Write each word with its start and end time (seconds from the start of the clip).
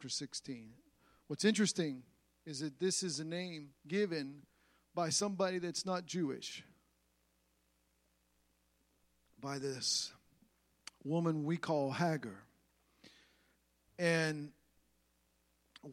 Chapter 0.00 0.08
16. 0.08 0.70
What's 1.26 1.44
interesting 1.44 2.04
is 2.46 2.60
that 2.60 2.80
this 2.80 3.02
is 3.02 3.20
a 3.20 3.24
name 3.24 3.72
given 3.86 4.36
by 4.94 5.10
somebody 5.10 5.58
that's 5.58 5.84
not 5.84 6.06
Jewish, 6.06 6.64
by 9.38 9.58
this 9.58 10.10
woman 11.04 11.44
we 11.44 11.58
call 11.58 11.90
Hagar. 11.90 12.44
And 13.98 14.52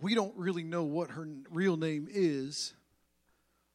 we 0.01 0.15
don't 0.15 0.37
really 0.37 0.63
know 0.63 0.85
what 0.85 1.11
her 1.11 1.27
real 1.51 1.75
name 1.75 2.07
is 2.09 2.75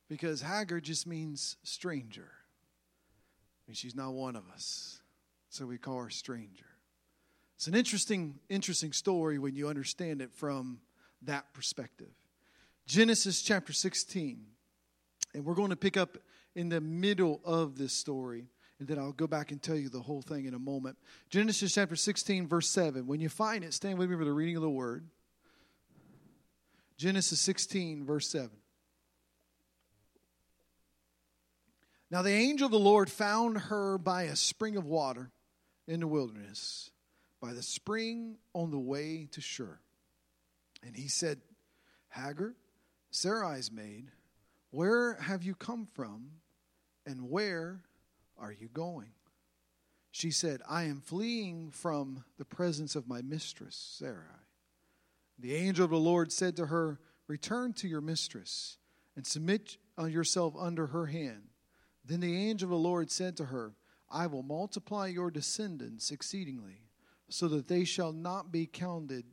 because 0.08 0.41
Hagar 0.41 0.80
just 0.80 1.06
means 1.06 1.58
stranger. 1.62 2.30
I 2.30 3.62
mean, 3.69 3.74
she's 3.74 3.94
not 3.94 4.14
one 4.14 4.36
of 4.36 4.44
us, 4.55 5.02
so 5.50 5.66
we 5.66 5.77
call 5.77 5.98
her 5.98 6.08
stranger. 6.08 6.71
It's 7.62 7.68
an 7.68 7.76
interesting, 7.76 8.40
interesting 8.48 8.92
story 8.92 9.38
when 9.38 9.54
you 9.54 9.68
understand 9.68 10.20
it 10.20 10.32
from 10.32 10.80
that 11.26 11.54
perspective. 11.54 12.10
Genesis 12.88 13.40
chapter 13.40 13.72
16. 13.72 14.44
And 15.32 15.44
we're 15.44 15.54
going 15.54 15.70
to 15.70 15.77
pick 15.77 15.96
up 15.96 16.19
in 16.56 16.70
the 16.70 16.80
middle 16.80 17.41
of 17.44 17.78
this 17.78 17.92
story. 17.92 18.48
And 18.80 18.88
then 18.88 18.98
I'll 18.98 19.12
go 19.12 19.28
back 19.28 19.52
and 19.52 19.62
tell 19.62 19.77
you 19.77 19.88
the 19.88 20.00
whole 20.00 20.22
thing 20.22 20.46
in 20.46 20.54
a 20.54 20.58
moment. 20.58 20.98
Genesis 21.30 21.72
chapter 21.72 21.94
16, 21.94 22.48
verse 22.48 22.69
7. 22.69 23.06
When 23.06 23.20
you 23.20 23.28
find 23.28 23.62
it, 23.62 23.74
stand 23.74 23.97
with 23.97 24.10
me 24.10 24.16
for 24.16 24.24
the 24.24 24.32
reading 24.32 24.56
of 24.56 24.62
the 24.62 24.69
word. 24.69 25.06
Genesis 26.97 27.38
16, 27.38 28.04
verse 28.04 28.26
7. 28.26 28.50
Now 32.10 32.22
the 32.22 32.32
angel 32.32 32.66
of 32.66 32.72
the 32.72 32.78
Lord 32.80 33.08
found 33.08 33.56
her 33.56 33.98
by 33.98 34.24
a 34.24 34.34
spring 34.34 34.76
of 34.76 34.84
water 34.84 35.30
in 35.86 36.00
the 36.00 36.08
wilderness 36.08 36.91
by 37.42 37.52
the 37.52 37.62
spring 37.62 38.36
on 38.54 38.70
the 38.70 38.78
way 38.78 39.26
to 39.32 39.40
Shur. 39.40 39.80
And 40.86 40.96
he 40.96 41.08
said, 41.08 41.40
Hagar, 42.10 42.54
Sarai's 43.10 43.72
maid, 43.72 44.12
where 44.70 45.14
have 45.14 45.42
you 45.42 45.56
come 45.56 45.88
from 45.92 46.30
and 47.04 47.28
where 47.28 47.82
are 48.38 48.52
you 48.52 48.68
going? 48.72 49.10
She 50.12 50.30
said, 50.30 50.60
I 50.68 50.84
am 50.84 51.00
fleeing 51.00 51.72
from 51.72 52.24
the 52.38 52.44
presence 52.44 52.94
of 52.94 53.08
my 53.08 53.22
mistress, 53.22 53.96
Sarai. 53.98 54.22
The 55.38 55.56
angel 55.56 55.84
of 55.84 55.90
the 55.90 55.96
Lord 55.96 56.30
said 56.30 56.56
to 56.56 56.66
her, 56.66 57.00
Return 57.26 57.72
to 57.74 57.88
your 57.88 58.00
mistress 58.00 58.76
and 59.16 59.26
submit 59.26 59.78
uh, 59.98 60.04
yourself 60.04 60.54
under 60.56 60.88
her 60.88 61.06
hand. 61.06 61.48
Then 62.04 62.20
the 62.20 62.36
angel 62.36 62.66
of 62.66 62.70
the 62.70 62.76
Lord 62.76 63.10
said 63.10 63.36
to 63.38 63.46
her, 63.46 63.74
I 64.10 64.26
will 64.28 64.42
multiply 64.42 65.06
your 65.08 65.30
descendants 65.30 66.10
exceedingly 66.10 66.82
so 67.33 67.48
that 67.48 67.69
they 67.69 67.84
shall 67.84 68.12
not 68.12 68.52
be 68.52 68.66
counted 68.66 69.25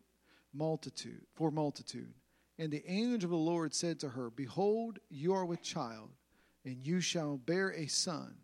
multitude 0.53 1.25
for 1.33 1.51
multitude. 1.51 2.13
And 2.57 2.71
the 2.71 2.89
angel 2.89 3.27
of 3.27 3.31
the 3.31 3.37
Lord 3.37 3.73
said 3.73 3.99
to 3.99 4.09
her, 4.09 4.29
Behold, 4.29 4.99
you 5.09 5.33
are 5.33 5.45
with 5.45 5.61
child, 5.61 6.11
and 6.63 6.85
you 6.85 7.01
shall 7.01 7.37
bear 7.37 7.69
a 7.69 7.87
son, 7.87 8.35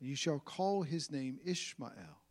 and 0.00 0.08
you 0.08 0.16
shall 0.16 0.40
call 0.40 0.82
his 0.82 1.10
name 1.10 1.38
Ishmael, 1.44 2.22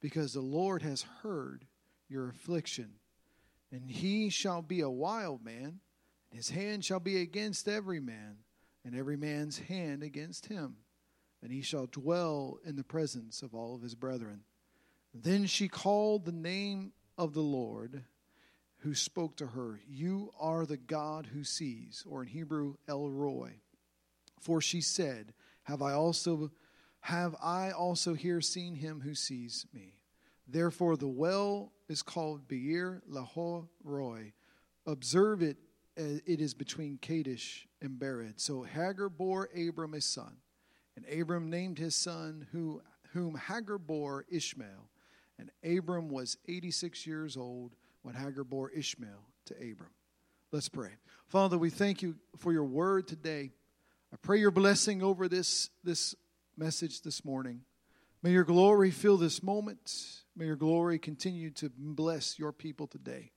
because 0.00 0.32
the 0.32 0.40
Lord 0.40 0.82
has 0.82 1.02
heard 1.22 1.66
your 2.08 2.28
affliction. 2.28 2.92
And 3.72 3.90
he 3.90 4.30
shall 4.30 4.62
be 4.62 4.80
a 4.80 4.90
wild 4.90 5.44
man, 5.44 5.80
and 6.30 6.36
his 6.36 6.50
hand 6.50 6.84
shall 6.84 7.00
be 7.00 7.20
against 7.20 7.68
every 7.68 8.00
man, 8.00 8.38
and 8.84 8.96
every 8.96 9.16
man's 9.16 9.58
hand 9.58 10.02
against 10.02 10.46
him. 10.46 10.76
And 11.42 11.52
he 11.52 11.62
shall 11.62 11.86
dwell 11.86 12.58
in 12.64 12.76
the 12.76 12.84
presence 12.84 13.42
of 13.42 13.54
all 13.54 13.74
of 13.74 13.82
his 13.82 13.94
brethren. 13.94 14.40
Then 15.12 15.46
she 15.46 15.68
called 15.68 16.24
the 16.24 16.32
name 16.32 16.92
of 17.18 17.34
the 17.34 17.40
Lord 17.40 18.04
who 18.78 18.94
spoke 18.94 19.36
to 19.36 19.48
her, 19.48 19.80
You 19.86 20.30
are 20.38 20.64
the 20.64 20.76
God 20.76 21.26
who 21.26 21.44
sees, 21.44 22.04
or 22.08 22.22
in 22.22 22.28
Hebrew, 22.28 22.76
El 22.88 23.10
Roi. 23.10 23.60
For 24.40 24.60
she 24.60 24.80
said, 24.80 25.34
Have 25.64 25.82
I 25.82 25.92
also 25.92 26.50
have 27.02 27.34
I 27.42 27.70
also 27.70 28.14
here 28.14 28.40
seen 28.40 28.74
him 28.74 29.00
who 29.00 29.14
sees 29.14 29.66
me? 29.72 29.94
Therefore 30.46 30.96
the 30.96 31.08
well 31.08 31.72
is 31.88 32.02
called 32.02 32.46
Beer 32.48 33.02
Lahai 33.10 33.66
Roi. 33.82 34.32
Observe 34.86 35.42
it, 35.42 35.56
eh, 35.96 36.18
it 36.26 36.40
is 36.40 36.54
between 36.54 36.98
Kadesh 36.98 37.66
and 37.80 37.98
Bered. 37.98 38.40
So 38.40 38.62
Hagar 38.62 39.08
bore 39.08 39.48
Abram 39.56 39.94
a 39.94 40.00
son, 40.00 40.36
and 40.96 41.06
Abram 41.08 41.48
named 41.48 41.78
his 41.78 41.94
son 41.94 42.46
who, 42.52 42.82
whom 43.12 43.36
Hagar 43.36 43.78
bore 43.78 44.24
Ishmael. 44.30 44.89
And 45.40 45.78
Abram 45.78 46.08
was 46.08 46.36
86 46.48 47.06
years 47.06 47.36
old 47.36 47.74
when 48.02 48.14
Hagar 48.14 48.44
bore 48.44 48.70
Ishmael 48.70 49.24
to 49.46 49.54
Abram. 49.54 49.90
Let's 50.52 50.68
pray. 50.68 50.90
Father, 51.28 51.56
we 51.56 51.70
thank 51.70 52.02
you 52.02 52.16
for 52.36 52.52
your 52.52 52.64
word 52.64 53.08
today. 53.08 53.50
I 54.12 54.16
pray 54.20 54.38
your 54.38 54.50
blessing 54.50 55.02
over 55.02 55.28
this, 55.28 55.70
this 55.82 56.14
message 56.58 57.02
this 57.02 57.24
morning. 57.24 57.62
May 58.22 58.32
your 58.32 58.44
glory 58.44 58.90
fill 58.90 59.16
this 59.16 59.42
moment. 59.42 60.22
May 60.36 60.44
your 60.44 60.56
glory 60.56 60.98
continue 60.98 61.50
to 61.52 61.70
bless 61.74 62.38
your 62.38 62.52
people 62.52 62.86
today. 62.86 63.32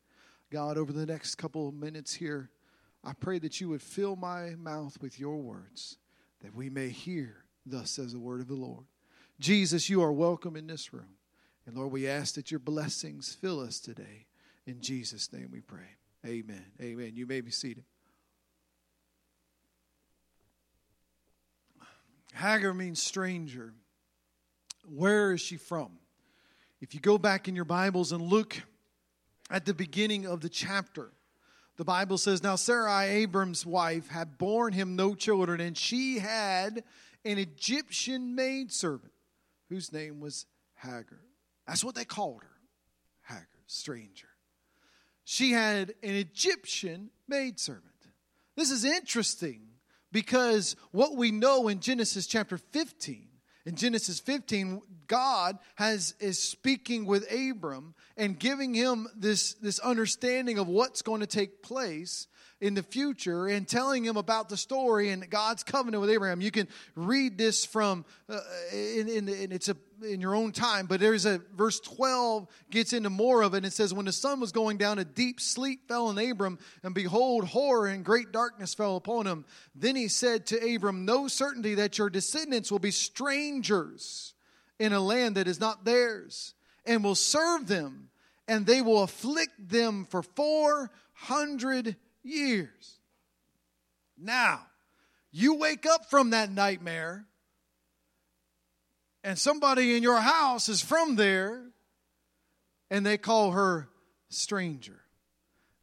God, 0.52 0.78
over 0.78 0.92
the 0.92 1.06
next 1.06 1.36
couple 1.36 1.70
of 1.70 1.74
minutes 1.74 2.14
here, 2.14 2.50
I 3.04 3.14
pray 3.14 3.40
that 3.40 3.62
you 3.62 3.70
would 3.70 3.82
fill 3.82 4.16
my 4.16 4.56
mouth 4.56 4.98
with 5.02 5.20
your 5.20 5.38
words, 5.38 5.98
that 6.42 6.54
we 6.54 6.70
may 6.70 6.90
hear, 6.90 7.46
thus 7.66 7.92
says 7.92 8.12
the 8.12 8.20
word 8.20 8.42
of 8.42 8.48
the 8.48 8.56
Lord. 8.56 8.86
Jesus, 9.40 9.90
you 9.90 10.02
are 10.04 10.12
welcome 10.12 10.56
in 10.56 10.68
this 10.68 10.92
room. 10.92 11.16
And 11.66 11.78
Lord, 11.78 11.92
we 11.92 12.08
ask 12.08 12.36
that 12.36 12.52
your 12.52 12.60
blessings 12.60 13.34
fill 13.40 13.60
us 13.60 13.80
today. 13.80 14.28
In 14.66 14.82
Jesus' 14.82 15.32
name 15.32 15.50
we 15.52 15.62
pray. 15.62 15.98
Amen. 16.26 16.66
Amen. 16.82 17.12
You 17.16 17.26
may 17.26 17.42
be 17.42 17.52
seated. 17.52 17.84
Hagar 22.34 22.74
means 22.74 23.02
stranger. 23.02 23.74
Where 24.86 25.34
is 25.34 25.42
she 25.42 25.58
from? 25.58 25.92
If 26.82 26.94
you 26.94 27.00
go 27.00 27.18
back 27.18 27.48
in 27.48 27.56
your 27.56 27.66
Bibles 27.66 28.12
and 28.12 28.22
look 28.22 28.62
at 29.50 29.66
the 29.66 29.74
beginning 29.74 30.26
of 30.26 30.42
the 30.42 30.50
chapter, 30.50 31.12
the 31.78 31.86
Bible 31.86 32.18
says, 32.18 32.44
Now 32.44 32.56
Sarai, 32.56 33.08
Abram's 33.24 33.66
wife, 33.66 34.10
had 34.10 34.38
borne 34.38 34.74
him 34.74 34.96
no 34.96 35.16
children, 35.16 35.60
and 35.62 35.78
she 35.78 36.20
had 36.20 36.84
an 37.24 37.38
Egyptian 37.38 38.36
maidservant 38.36 39.14
whose 39.70 39.94
name 39.94 40.20
was 40.20 40.46
Hagar. 40.76 41.22
That's 41.68 41.84
what 41.84 41.96
they 41.96 42.06
called 42.06 42.44
her 42.44 42.50
Hagar, 43.28 43.48
stranger. 43.68 44.28
She 45.24 45.52
had 45.52 45.94
an 46.04 46.16
Egyptian 46.16 47.10
maidservant. 47.28 47.86
This 48.56 48.72
is 48.72 48.86
interesting 48.86 49.62
because 50.12 50.76
what 50.92 51.16
we 51.16 51.32
know 51.32 51.68
in 51.70 51.80
Genesis 51.80 52.28
chapter 52.28 52.58
15, 52.58 53.28
in 53.66 53.76
Genesis 53.76 54.20
15, 54.20 54.82
God 55.08 55.58
has 55.76 56.16
is 56.20 56.38
speaking 56.38 57.06
with 57.06 57.32
Abram 57.32 57.96
and 58.18 58.38
giving 58.38 58.74
him 58.74 59.08
this, 59.16 59.54
this 59.56 59.80
understanding 59.80 60.60
of 60.60 60.68
what's 60.68 61.02
going 61.02 61.22
to 61.22 61.28
take 61.28 61.64
place 61.64 62.28
in 62.64 62.76
the 62.76 62.82
future 62.82 63.48
and 63.48 63.68
telling 63.68 64.06
him 64.06 64.16
about 64.16 64.48
the 64.48 64.56
story 64.56 65.10
and 65.10 65.30
God's 65.30 65.64
covenant 65.64 66.00
with 66.00 66.10
Abraham. 66.10 66.40
You 66.40 66.50
can 66.50 66.70
read 66.96 67.38
this 67.38 67.66
from 67.66 68.06
uh, 68.30 68.40
in, 68.72 69.10
in, 69.10 69.28
in, 69.28 69.52
it's 69.52 69.68
a, 69.68 69.76
in 70.02 70.22
your 70.22 70.34
own 70.34 70.54
time, 70.54 70.86
but 70.86 71.02
there's 71.02 71.26
a 71.26 71.42
verse 71.58 71.82
12 71.82 72.48
gets 72.70 72.94
into 72.94 73.10
more 73.10 73.42
of 73.42 73.54
it. 73.54 73.58
And 73.58 73.66
It 73.66 73.74
says, 73.74 73.94
When 73.94 74.06
the 74.06 74.14
sun 74.14 74.40
was 74.40 74.54
going 74.54 74.78
down, 74.78 74.98
a 74.98 75.04
deep 75.04 75.42
sleep 75.42 75.90
fell 75.90 76.08
on 76.08 76.18
Abram, 76.18 76.58
and 76.84 76.96
behold, 76.96 77.44
horror 77.44 77.88
and 77.88 78.06
great 78.06 78.32
darkness 78.32 78.74
fell 78.74 78.96
upon 78.96 79.28
him. 79.28 79.44
Then 79.76 79.98
he 79.98 80.08
said 80.08 80.46
to 80.48 80.76
Abram, 80.76 81.04
Know 81.04 81.28
certainty 81.28 81.76
that 81.76 81.98
your 81.98 82.10
descendants 82.10 82.72
will 82.72 82.80
be 82.80 82.92
strangers 82.92 84.36
in 84.80 84.94
a 84.94 85.02
land 85.02 85.36
that 85.36 85.50
is 85.50 85.60
not 85.60 85.84
theirs, 85.84 86.54
and 86.86 87.04
will 87.04 87.16
serve 87.16 87.68
them, 87.68 88.08
and 88.48 88.66
they 88.66 88.82
will 88.82 89.04
afflict 89.04 89.68
them 89.68 90.08
for 90.10 90.24
400 90.24 91.98
years. 92.24 93.00
Now, 94.18 94.62
you 95.32 95.56
wake 95.56 95.86
up 95.86 96.10
from 96.10 96.30
that 96.32 96.52
nightmare, 96.52 97.26
and 99.24 99.38
somebody 99.38 99.96
in 99.96 100.04
your 100.04 100.20
house 100.20 100.70
is 100.70 100.82
from 100.82 101.16
there, 101.16 101.64
and 102.90 103.06
they 103.06 103.18
call 103.18 103.52
her 103.52 103.90
stranger. 104.30 105.00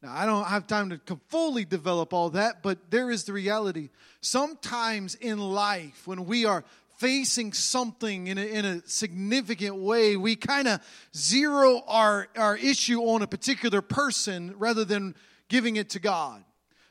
Now, 0.02 0.14
I 0.14 0.25
don't 0.25 0.44
have 0.44 0.66
time 0.66 0.90
to 0.90 1.20
fully 1.28 1.64
develop 1.64 2.14
all 2.14 2.31
that, 2.31 2.62
but 2.62 2.90
there 2.90 3.10
is 3.10 3.25
the 3.25 3.32
reality. 3.32 3.90
Sometimes 4.20 5.14
in 5.14 5.38
life, 5.38 6.06
when 6.06 6.25
we 6.25 6.46
are 6.46 6.64
facing 6.98 7.52
something 7.52 8.26
in 8.26 8.38
a, 8.38 8.43
in 8.43 8.64
a 8.64 8.82
significant 8.86 9.76
way, 9.76 10.16
we 10.16 10.36
kind 10.36 10.69
of 10.69 10.81
zero 11.16 11.82
our, 11.86 12.28
our 12.36 12.56
issue 12.56 13.00
on 13.00 13.22
a 13.22 13.26
particular 13.26 13.82
person 13.82 14.54
rather 14.58 14.84
than 14.84 15.14
giving 15.50 15.76
it 15.76 15.91
to 15.91 15.99
God. 15.99 16.43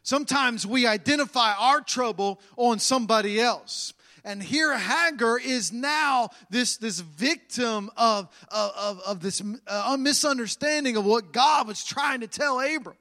Sometimes 0.03 0.67
we 0.67 0.85
identify 0.85 1.53
our 1.57 1.81
trouble 1.81 2.39
on 2.55 2.77
somebody 2.77 3.41
else. 3.41 3.93
And 4.23 4.43
here 4.43 4.77
Hagar 4.77 5.39
is 5.39 5.71
now 5.71 6.29
this, 6.49 6.77
this 6.77 6.99
victim 6.99 7.89
of, 7.97 8.27
of, 8.49 8.99
of 9.07 9.21
this 9.21 9.41
uh, 9.65 9.97
misunderstanding 9.97 10.97
of 10.97 11.05
what 11.05 11.31
God 11.31 11.67
was 11.67 11.83
trying 11.83 12.19
to 12.19 12.27
tell 12.27 12.59
Abram. 12.59 12.97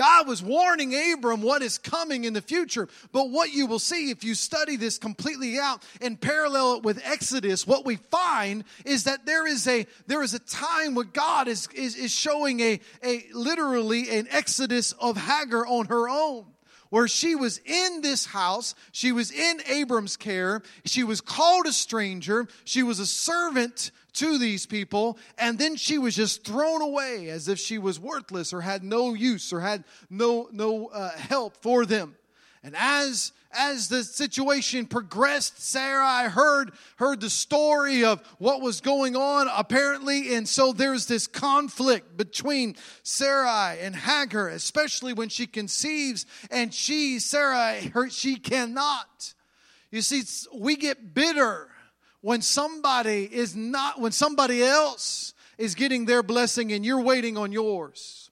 God 0.00 0.26
was 0.26 0.42
warning 0.42 0.94
Abram 1.12 1.42
what 1.42 1.60
is 1.60 1.76
coming 1.76 2.24
in 2.24 2.32
the 2.32 2.40
future. 2.40 2.88
But 3.12 3.28
what 3.28 3.52
you 3.52 3.66
will 3.66 3.78
see 3.78 4.10
if 4.10 4.24
you 4.24 4.34
study 4.34 4.76
this 4.76 4.96
completely 4.96 5.58
out 5.58 5.82
and 6.00 6.18
parallel 6.18 6.76
it 6.76 6.82
with 6.84 7.02
Exodus, 7.04 7.66
what 7.66 7.84
we 7.84 7.96
find 7.96 8.64
is 8.86 9.04
that 9.04 9.26
there 9.26 9.46
is 9.46 9.68
a 9.68 9.86
there 10.06 10.22
is 10.22 10.32
a 10.32 10.38
time 10.38 10.94
where 10.94 11.04
God 11.04 11.48
is 11.48 11.68
is, 11.74 11.96
is 11.96 12.10
showing 12.10 12.60
a, 12.60 12.80
a 13.04 13.26
literally 13.34 14.08
an 14.08 14.26
exodus 14.30 14.92
of 14.92 15.18
Hagar 15.18 15.66
on 15.66 15.84
her 15.88 16.08
own 16.08 16.46
where 16.90 17.08
she 17.08 17.34
was 17.34 17.58
in 17.64 18.02
this 18.02 18.26
house. 18.26 18.74
She 18.92 19.12
was 19.12 19.30
in 19.30 19.60
Abram's 19.66 20.16
care. 20.16 20.62
She 20.84 21.02
was 21.02 21.20
called 21.20 21.66
a 21.66 21.72
stranger. 21.72 22.46
She 22.64 22.82
was 22.82 22.98
a 22.98 23.06
servant 23.06 23.90
to 24.14 24.38
these 24.38 24.66
people. 24.66 25.18
And 25.38 25.58
then 25.58 25.76
she 25.76 25.98
was 25.98 26.14
just 26.14 26.44
thrown 26.44 26.82
away 26.82 27.30
as 27.30 27.48
if 27.48 27.58
she 27.58 27.78
was 27.78 27.98
worthless 27.98 28.52
or 28.52 28.60
had 28.60 28.84
no 28.84 29.14
use 29.14 29.52
or 29.52 29.60
had 29.60 29.84
no, 30.10 30.48
no 30.52 30.88
uh, 30.88 31.10
help 31.10 31.56
for 31.62 31.86
them. 31.86 32.16
And 32.62 32.74
as 32.76 33.32
as 33.52 33.88
the 33.88 34.04
situation 34.04 34.86
progressed, 34.86 35.60
Sarai 35.60 36.28
heard 36.28 36.72
heard 36.96 37.20
the 37.20 37.30
story 37.30 38.04
of 38.04 38.20
what 38.38 38.60
was 38.60 38.80
going 38.80 39.16
on 39.16 39.48
apparently, 39.54 40.34
and 40.34 40.48
so 40.48 40.72
there's 40.72 41.06
this 41.06 41.26
conflict 41.26 42.16
between 42.16 42.76
Sarai 43.02 43.80
and 43.80 43.94
Hagar, 43.96 44.48
especially 44.48 45.12
when 45.12 45.28
she 45.28 45.46
conceives, 45.46 46.26
and 46.50 46.72
she 46.72 47.18
Sarai 47.18 47.88
her, 47.94 48.08
she 48.08 48.36
cannot. 48.36 49.34
You 49.90 50.02
see, 50.02 50.22
we 50.54 50.76
get 50.76 51.14
bitter 51.14 51.68
when 52.20 52.42
somebody 52.42 53.28
is 53.30 53.56
not 53.56 54.00
when 54.00 54.12
somebody 54.12 54.62
else 54.62 55.34
is 55.58 55.74
getting 55.74 56.06
their 56.06 56.22
blessing 56.22 56.72
and 56.72 56.84
you're 56.84 57.02
waiting 57.02 57.36
on 57.36 57.52
yours 57.52 58.29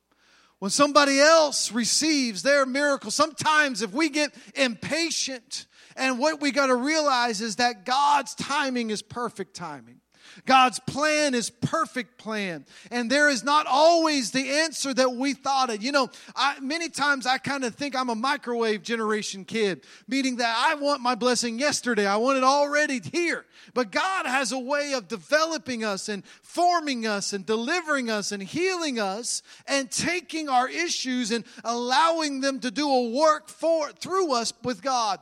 when 0.59 0.71
somebody 0.71 1.21
else 1.21 1.73
receives 1.73 2.43
their 2.43 2.67
miracle, 2.67 3.11
sometimes 3.11 3.83
if 3.83 3.93
we 3.93 4.09
get 4.09 4.35
impatient, 4.55 5.67
and 5.97 6.19
what 6.19 6.41
we 6.41 6.53
got 6.53 6.67
to 6.67 6.77
realize 6.77 7.41
is 7.41 7.57
that 7.57 7.85
God's 7.85 8.35
timing 8.35 8.91
is 8.91 9.03
perfect 9.03 9.55
timing. 9.55 10.01
God's 10.47 10.79
plan 10.81 11.35
is 11.35 11.51
perfect 11.51 12.19
plan. 12.19 12.65
And 12.91 13.11
there 13.11 13.29
is 13.29 13.45
not 13.45 13.67
always 13.67 14.31
the 14.31 14.49
answer 14.49 14.93
that 14.95 15.13
we 15.13 15.35
thought 15.35 15.71
it. 15.71 15.83
You 15.83 15.93
know, 15.93 16.11
I, 16.35 16.59
many 16.61 16.89
times 16.89 17.27
I 17.27 17.39
kind 17.39 17.65
of 17.65 17.75
think 17.75 17.97
I'm 17.97 18.09
a 18.09 18.15
microwave 18.15 18.83
generation 18.83 19.45
kid, 19.45 19.85
meaning 20.07 20.37
that 20.37 20.55
I 20.57 20.75
want 20.75 21.01
my 21.01 21.15
blessing 21.15 21.59
yesterday. 21.59 22.07
I 22.07 22.17
want 22.17 22.39
it 22.39 22.45
already 22.45 23.01
here. 23.01 23.45
But 23.75 23.91
God 23.91 24.27
has 24.27 24.53
a 24.53 24.59
way 24.59 24.93
of 24.95 25.09
developing 25.09 25.85
us 25.85 26.09
and 26.09 26.25
forming 26.43 27.07
us 27.07 27.33
and 27.33 27.45
delivering 27.45 28.11
us 28.11 28.33
and 28.33 28.43
healing 28.43 28.99
us 28.99 29.43
and 29.67 29.91
taking 29.91 30.49
our 30.49 30.69
issues 30.69 31.31
and 31.31 31.45
allowing 31.65 32.41
them 32.41 32.61
to 32.61 32.71
do 32.71 32.89
a 32.89 33.11
work 33.11 33.49
for 33.49 33.91
through 33.93 34.35
us 34.35 34.53
with 34.63 34.83
God. 34.83 35.21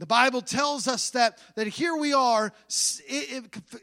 The 0.00 0.06
Bible 0.06 0.40
tells 0.40 0.88
us 0.88 1.10
that, 1.10 1.36
that 1.56 1.66
here 1.66 1.94
we 1.94 2.14
are 2.14 2.54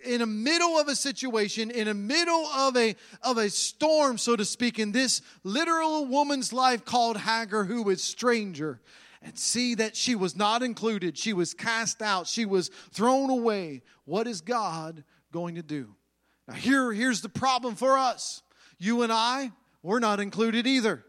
in 0.03 0.17
the 0.17 0.25
middle 0.25 0.79
of 0.79 0.87
a 0.87 0.95
situation, 0.95 1.69
in 1.69 1.85
the 1.85 1.93
middle 1.93 2.47
of 2.47 2.75
a, 2.75 2.95
of 3.21 3.37
a 3.37 3.51
storm, 3.51 4.17
so 4.17 4.35
to 4.35 4.43
speak, 4.43 4.79
in 4.79 4.91
this 4.91 5.21
literal 5.43 6.07
woman's 6.07 6.51
life 6.51 6.83
called 6.83 7.17
Hagar, 7.17 7.65
who 7.65 7.87
is 7.91 8.03
stranger. 8.03 8.81
And 9.21 9.37
see 9.37 9.75
that 9.75 9.95
she 9.95 10.15
was 10.15 10.35
not 10.35 10.63
included. 10.63 11.19
She 11.19 11.33
was 11.33 11.53
cast 11.53 12.01
out. 12.01 12.25
She 12.25 12.45
was 12.45 12.69
thrown 12.91 13.29
away. 13.29 13.83
What 14.05 14.25
is 14.25 14.41
God 14.41 15.03
going 15.31 15.53
to 15.53 15.63
do? 15.63 15.93
Now, 16.47 16.55
here, 16.55 16.93
here's 16.93 17.21
the 17.21 17.29
problem 17.29 17.75
for 17.75 17.95
us. 17.95 18.41
You 18.79 19.03
and 19.03 19.13
I, 19.13 19.51
we're 19.83 19.99
not 19.99 20.19
included 20.19 20.65
either. 20.65 21.03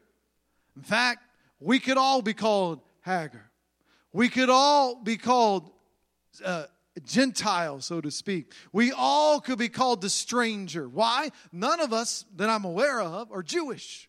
In 0.77 0.83
fact, 0.83 1.23
we 1.61 1.79
could 1.79 1.97
all 1.97 2.21
be 2.21 2.35
called 2.35 2.81
Hagar. 3.07 3.48
We 4.13 4.29
could 4.29 4.49
all 4.49 5.03
be 5.03 5.17
called 5.17 5.71
uh, 6.45 6.65
Gentiles, 7.05 7.85
so 7.85 8.01
to 8.01 8.11
speak. 8.11 8.53
We 8.73 8.93
all 8.93 9.41
could 9.41 9.59
be 9.59 9.69
called 9.69 10.01
the 10.01 10.11
stranger. 10.11 10.89
Why? 10.89 11.31
None 11.53 11.81
of 11.81 11.93
us 11.93 12.25
that 12.37 12.49
I'm 12.49 12.65
aware 12.65 13.01
of 13.01 13.31
are 13.33 13.43
Jewish. 13.43 14.08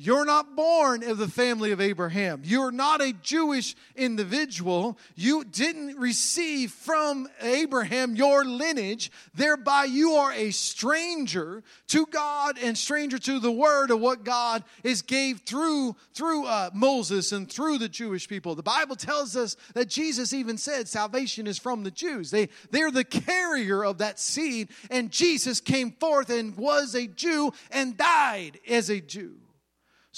You're 0.00 0.24
not 0.24 0.54
born 0.54 1.02
of 1.02 1.18
the 1.18 1.26
family 1.26 1.72
of 1.72 1.80
Abraham. 1.80 2.42
You're 2.44 2.70
not 2.70 3.02
a 3.02 3.12
Jewish 3.12 3.74
individual. 3.96 4.96
You 5.16 5.42
didn't 5.42 5.98
receive 5.98 6.70
from 6.70 7.26
Abraham 7.40 8.14
your 8.14 8.44
lineage. 8.44 9.10
Thereby, 9.34 9.86
you 9.86 10.12
are 10.12 10.32
a 10.32 10.52
stranger 10.52 11.64
to 11.88 12.06
God 12.06 12.60
and 12.62 12.78
stranger 12.78 13.18
to 13.18 13.40
the 13.40 13.50
word 13.50 13.90
of 13.90 13.98
what 13.98 14.22
God 14.22 14.62
is 14.84 15.02
gave 15.02 15.40
through, 15.40 15.96
through 16.14 16.46
uh, 16.46 16.70
Moses 16.72 17.32
and 17.32 17.50
through 17.50 17.78
the 17.78 17.88
Jewish 17.88 18.28
people. 18.28 18.54
The 18.54 18.62
Bible 18.62 18.94
tells 18.94 19.34
us 19.34 19.56
that 19.74 19.88
Jesus 19.88 20.32
even 20.32 20.58
said 20.58 20.86
salvation 20.86 21.48
is 21.48 21.58
from 21.58 21.82
the 21.82 21.90
Jews. 21.90 22.30
They, 22.30 22.50
they're 22.70 22.92
the 22.92 23.02
carrier 23.02 23.84
of 23.84 23.98
that 23.98 24.20
seed, 24.20 24.68
and 24.92 25.10
Jesus 25.10 25.60
came 25.60 25.90
forth 25.90 26.30
and 26.30 26.56
was 26.56 26.94
a 26.94 27.08
Jew 27.08 27.52
and 27.72 27.96
died 27.96 28.60
as 28.68 28.90
a 28.90 29.00
Jew. 29.00 29.34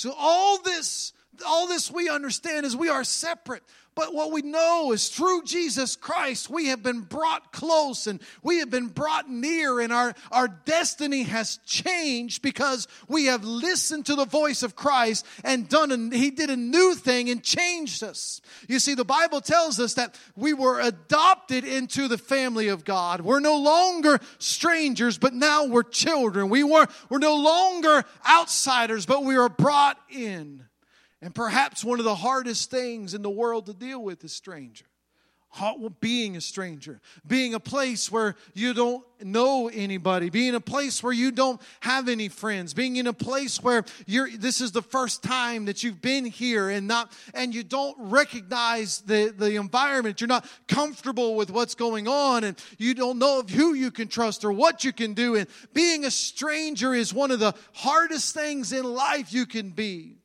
So 0.00 0.14
all 0.17 0.62
this, 0.62 1.12
all 1.47 1.69
this 1.69 1.91
we 1.91 2.08
understand 2.08 2.64
is 2.64 2.75
we 2.75 2.88
are 2.88 3.05
separate. 3.05 3.62
But 4.00 4.14
what 4.14 4.32
we 4.32 4.41
know 4.41 4.93
is 4.93 5.11
through 5.11 5.43
Jesus 5.43 5.94
Christ, 5.94 6.49
we 6.49 6.69
have 6.69 6.82
been 6.82 7.02
brought 7.02 7.52
close 7.52 8.06
and 8.06 8.19
we 8.43 8.61
have 8.61 8.70
been 8.70 8.87
brought 8.87 9.29
near, 9.29 9.79
and 9.79 9.93
our, 9.93 10.14
our 10.32 10.49
destiny 10.49 11.25
has 11.25 11.58
changed 11.67 12.41
because 12.41 12.88
we 13.08 13.26
have 13.26 13.44
listened 13.44 14.06
to 14.06 14.14
the 14.14 14.25
voice 14.25 14.62
of 14.62 14.75
Christ 14.75 15.26
and 15.44 15.69
done, 15.69 15.93
and 15.93 16.14
He 16.14 16.31
did 16.31 16.49
a 16.49 16.56
new 16.56 16.94
thing 16.94 17.29
and 17.29 17.45
changed 17.45 18.02
us. 18.02 18.40
You 18.69 18.78
see, 18.78 18.95
the 18.95 19.04
Bible 19.04 19.42
tells 19.42 19.78
us 19.78 19.92
that 19.95 20.19
we 20.35 20.54
were 20.54 20.80
adopted 20.80 21.64
into 21.64 22.09
the 22.09 22.16
family 22.16 22.69
of 22.69 22.87
God. 22.87 23.21
We're 23.21 23.40
no 23.40 23.59
longer 23.59 24.19
strangers, 24.38 25.19
but 25.19 25.35
now 25.35 25.66
we're 25.66 25.83
children. 25.83 26.49
We 26.49 26.64
were, 26.64 26.87
we're 27.11 27.19
no 27.19 27.37
longer 27.37 28.04
outsiders, 28.26 29.04
but 29.04 29.25
we 29.25 29.37
are 29.37 29.50
brought 29.50 29.99
in. 30.09 30.64
And 31.22 31.34
perhaps 31.34 31.84
one 31.84 31.98
of 31.98 32.04
the 32.04 32.14
hardest 32.14 32.70
things 32.70 33.12
in 33.14 33.22
the 33.22 33.30
world 33.30 33.66
to 33.66 33.74
deal 33.74 34.02
with 34.02 34.24
is 34.24 34.32
stranger. 34.32 34.86
Being 36.00 36.36
a 36.36 36.40
stranger, 36.40 37.00
being 37.26 37.54
a 37.54 37.60
place 37.60 38.10
where 38.10 38.36
you 38.54 38.72
don't 38.72 39.04
know 39.20 39.68
anybody, 39.68 40.30
being 40.30 40.54
a 40.54 40.60
place 40.60 41.02
where 41.02 41.12
you 41.12 41.32
don't 41.32 41.60
have 41.80 42.08
any 42.08 42.28
friends, 42.28 42.72
being 42.72 42.94
in 42.94 43.08
a 43.08 43.12
place 43.12 43.60
where 43.60 43.84
you're 44.06 44.30
this 44.30 44.60
is 44.60 44.70
the 44.70 44.80
first 44.80 45.24
time 45.24 45.64
that 45.64 45.82
you've 45.82 46.00
been 46.00 46.24
here 46.24 46.70
and 46.70 46.86
not 46.86 47.12
and 47.34 47.52
you 47.52 47.64
don't 47.64 47.96
recognize 47.98 49.00
the, 49.00 49.34
the 49.36 49.56
environment, 49.56 50.20
you're 50.20 50.28
not 50.28 50.46
comfortable 50.68 51.34
with 51.34 51.50
what's 51.50 51.74
going 51.74 52.06
on, 52.06 52.44
and 52.44 52.56
you 52.78 52.94
don't 52.94 53.18
know 53.18 53.42
who 53.42 53.74
you 53.74 53.90
can 53.90 54.06
trust 54.06 54.44
or 54.44 54.52
what 54.52 54.84
you 54.84 54.92
can 54.92 55.14
do. 55.14 55.34
And 55.34 55.48
being 55.74 56.04
a 56.04 56.12
stranger 56.12 56.94
is 56.94 57.12
one 57.12 57.32
of 57.32 57.40
the 57.40 57.54
hardest 57.74 58.34
things 58.34 58.72
in 58.72 58.84
life 58.84 59.32
you 59.32 59.46
can 59.46 59.70
be 59.70 60.19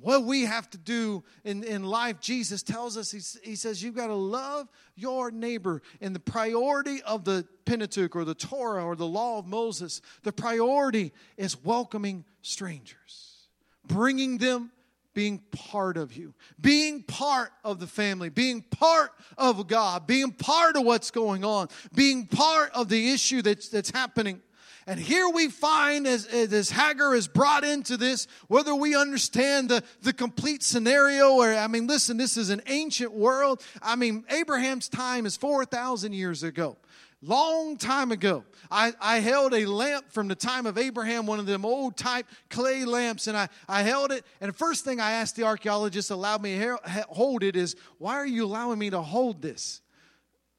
what 0.00 0.24
we 0.24 0.42
have 0.42 0.68
to 0.70 0.78
do 0.78 1.24
in, 1.44 1.64
in 1.64 1.84
life, 1.84 2.20
Jesus 2.20 2.62
tells 2.62 2.96
us, 2.96 3.10
he, 3.10 3.20
he 3.48 3.56
says, 3.56 3.82
you've 3.82 3.96
got 3.96 4.08
to 4.08 4.14
love 4.14 4.68
your 4.94 5.30
neighbor. 5.30 5.82
And 6.00 6.14
the 6.14 6.20
priority 6.20 7.02
of 7.02 7.24
the 7.24 7.46
Pentateuch 7.64 8.14
or 8.14 8.24
the 8.24 8.34
Torah 8.34 8.84
or 8.84 8.96
the 8.96 9.06
law 9.06 9.38
of 9.38 9.46
Moses, 9.46 10.00
the 10.22 10.32
priority 10.32 11.12
is 11.36 11.62
welcoming 11.64 12.24
strangers, 12.42 13.48
bringing 13.86 14.38
them 14.38 14.70
being 15.14 15.38
part 15.50 15.96
of 15.96 16.14
you, 16.14 16.34
being 16.60 17.02
part 17.02 17.50
of 17.64 17.80
the 17.80 17.86
family, 17.86 18.28
being 18.28 18.60
part 18.60 19.12
of 19.38 19.66
God, 19.66 20.06
being 20.06 20.30
part 20.30 20.76
of 20.76 20.84
what's 20.84 21.10
going 21.10 21.42
on, 21.42 21.68
being 21.94 22.26
part 22.26 22.70
of 22.72 22.90
the 22.90 23.10
issue 23.10 23.40
that's, 23.40 23.70
that's 23.70 23.90
happening. 23.90 24.42
And 24.88 25.00
here 25.00 25.28
we 25.28 25.48
find 25.48 26.06
as, 26.06 26.26
as 26.26 26.70
Hagar 26.70 27.12
is 27.14 27.26
brought 27.26 27.64
into 27.64 27.96
this, 27.96 28.28
whether 28.46 28.72
we 28.72 28.94
understand 28.94 29.68
the, 29.68 29.82
the 30.02 30.12
complete 30.12 30.62
scenario 30.62 31.32
or, 31.32 31.52
I 31.52 31.66
mean, 31.66 31.88
listen, 31.88 32.16
this 32.16 32.36
is 32.36 32.50
an 32.50 32.62
ancient 32.68 33.12
world. 33.12 33.62
I 33.82 33.96
mean, 33.96 34.24
Abraham's 34.30 34.88
time 34.88 35.26
is 35.26 35.36
4,000 35.36 36.12
years 36.12 36.44
ago. 36.44 36.76
long 37.20 37.76
time 37.76 38.12
ago. 38.12 38.44
I, 38.70 38.92
I 39.00 39.18
held 39.18 39.54
a 39.54 39.66
lamp 39.66 40.12
from 40.12 40.28
the 40.28 40.36
time 40.36 40.66
of 40.66 40.78
Abraham, 40.78 41.26
one 41.26 41.40
of 41.40 41.46
them 41.46 41.64
old 41.64 41.96
type 41.96 42.26
clay 42.48 42.84
lamps, 42.84 43.26
and 43.26 43.36
I, 43.36 43.48
I 43.68 43.82
held 43.82 44.12
it. 44.12 44.24
And 44.40 44.50
the 44.50 44.56
first 44.56 44.84
thing 44.84 45.00
I 45.00 45.12
asked 45.12 45.34
the 45.34 45.42
archaeologist 45.42 46.12
allowed 46.12 46.42
me 46.42 46.56
to 46.60 46.78
hold 47.08 47.42
it 47.42 47.56
is, 47.56 47.74
Why 47.98 48.14
are 48.14 48.26
you 48.26 48.44
allowing 48.44 48.78
me 48.78 48.90
to 48.90 49.02
hold 49.02 49.42
this? 49.42 49.80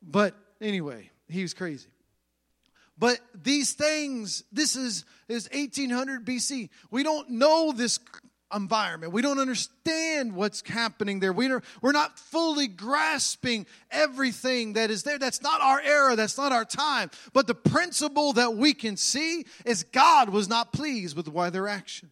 But 0.01 0.35
anyway, 0.59 1.11
he 1.29 1.43
was 1.43 1.53
crazy. 1.53 1.87
But 2.97 3.19
these 3.35 3.73
things, 3.73 4.43
this 4.51 4.75
is, 4.75 5.05
is 5.27 5.49
1800 5.53 6.25
BC. 6.25 6.69
We 6.89 7.03
don't 7.03 7.29
know 7.29 7.71
this 7.71 7.99
environment. 8.53 9.13
We 9.13 9.21
don't 9.21 9.39
understand 9.39 10.33
what's 10.33 10.67
happening 10.67 11.19
there. 11.19 11.33
We 11.33 11.51
are, 11.51 11.61
we're 11.81 11.91
not 11.91 12.17
fully 12.17 12.67
grasping 12.67 13.67
everything 13.91 14.73
that 14.73 14.89
is 14.89 15.03
there. 15.03 15.19
That's 15.19 15.41
not 15.41 15.61
our 15.61 15.81
era. 15.81 16.15
That's 16.15 16.37
not 16.37 16.51
our 16.51 16.65
time. 16.65 17.11
But 17.33 17.47
the 17.47 17.55
principle 17.55 18.33
that 18.33 18.55
we 18.55 18.73
can 18.73 18.97
see 18.97 19.45
is 19.65 19.83
God 19.83 20.29
was 20.29 20.47
not 20.47 20.71
pleased 20.73 21.15
with 21.15 21.27
why 21.27 21.49
their 21.49 21.67
actions. 21.67 22.11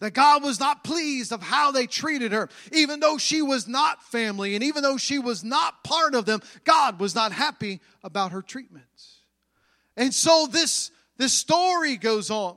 That 0.00 0.12
God 0.12 0.42
was 0.42 0.60
not 0.60 0.84
pleased 0.84 1.32
of 1.32 1.40
how 1.40 1.70
they 1.70 1.86
treated 1.86 2.32
her. 2.32 2.50
Even 2.72 3.00
though 3.00 3.16
she 3.16 3.40
was 3.40 3.68
not 3.68 4.02
family 4.02 4.54
and 4.54 4.64
even 4.64 4.82
though 4.82 4.96
she 4.96 5.18
was 5.18 5.44
not 5.44 5.84
part 5.84 6.14
of 6.14 6.26
them, 6.26 6.42
God 6.64 6.98
was 6.98 7.14
not 7.14 7.32
happy 7.32 7.80
about 8.02 8.32
her 8.32 8.42
treatment. 8.42 8.84
And 9.96 10.12
so 10.12 10.46
this, 10.50 10.90
this 11.16 11.32
story 11.32 11.96
goes 11.96 12.30
on. 12.30 12.56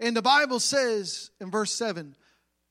And 0.00 0.16
the 0.16 0.22
Bible 0.22 0.60
says 0.60 1.30
in 1.40 1.50
verse 1.50 1.72
7 1.72 2.14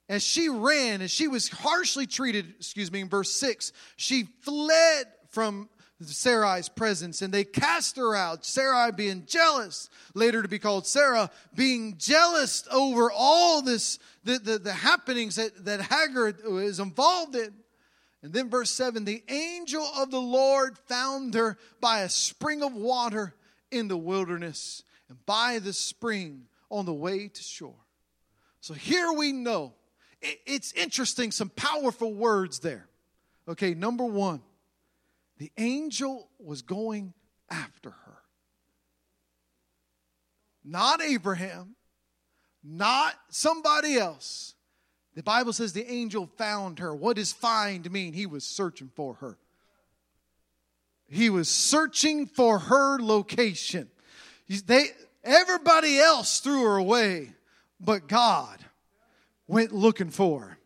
as 0.09 0.23
she 0.23 0.47
ran, 0.47 1.01
as 1.01 1.11
she 1.11 1.27
was 1.27 1.49
harshly 1.49 2.07
treated, 2.07 2.53
excuse 2.57 2.91
me, 2.91 3.01
in 3.01 3.09
verse 3.09 3.31
6, 3.31 3.73
she 3.97 4.23
fled 4.41 5.05
from 5.29 5.69
Sarai's 6.01 6.69
presence 6.69 7.21
and 7.21 7.33
they 7.33 7.43
cast 7.43 7.97
her 7.97 8.15
out. 8.15 8.45
Sarai 8.45 8.91
being 8.91 9.25
jealous, 9.25 9.89
later 10.13 10.41
to 10.41 10.47
be 10.47 10.59
called 10.59 10.87
Sarah, 10.87 11.29
being 11.55 11.97
jealous 11.97 12.65
over 12.71 13.11
all 13.11 13.61
this, 13.61 13.99
the, 14.23 14.39
the, 14.39 14.59
the 14.59 14.73
happenings 14.73 15.35
that, 15.35 15.65
that 15.65 15.81
Hagar 15.81 16.33
is 16.61 16.79
involved 16.79 17.35
in. 17.35 17.53
And 18.23 18.31
then 18.31 18.49
verse 18.49 18.71
7 18.71 19.03
the 19.03 19.23
angel 19.27 19.85
of 19.97 20.09
the 20.11 20.21
Lord 20.21 20.77
found 20.87 21.33
her 21.33 21.57
by 21.81 22.01
a 22.01 22.09
spring 22.09 22.63
of 22.63 22.73
water 22.73 23.33
in 23.71 23.87
the 23.87 23.97
wilderness 23.97 24.83
and 25.09 25.23
by 25.25 25.59
the 25.59 25.73
spring 25.73 26.43
on 26.69 26.85
the 26.85 26.93
way 26.93 27.27
to 27.27 27.43
Shur. 27.43 27.73
So 28.59 28.73
here 28.73 29.11
we 29.11 29.31
know 29.31 29.73
it's 30.21 30.73
interesting, 30.73 31.31
some 31.31 31.49
powerful 31.49 32.13
words 32.13 32.59
there. 32.59 32.87
Okay, 33.47 33.73
number 33.73 34.03
one, 34.03 34.41
the 35.37 35.51
angel 35.57 36.29
was 36.39 36.61
going 36.61 37.13
after 37.49 37.91
her. 37.91 38.17
Not 40.65 41.01
Abraham, 41.01 41.75
not 42.63 43.13
somebody 43.29 43.97
else. 43.97 44.55
The 45.15 45.23
Bible 45.23 45.53
says 45.53 45.73
the 45.73 45.89
angel 45.89 46.29
found 46.37 46.79
her. 46.79 46.93
What 46.93 47.15
does 47.15 47.31
find 47.31 47.89
mean? 47.91 48.13
He 48.13 48.25
was 48.25 48.43
searching 48.43 48.91
for 48.93 49.15
her. 49.15 49.37
He 51.09 51.29
was 51.29 51.49
searching 51.49 52.25
for 52.25 52.59
her 52.59 52.99
location. 52.99 53.89
They, 54.65 54.87
everybody 55.23 55.99
else 55.99 56.39
threw 56.39 56.63
her 56.63 56.77
away, 56.77 57.33
but 57.79 58.07
God 58.07 58.59
went 59.47 59.71
looking 59.71 60.09
for 60.09 60.41
her. 60.41 60.57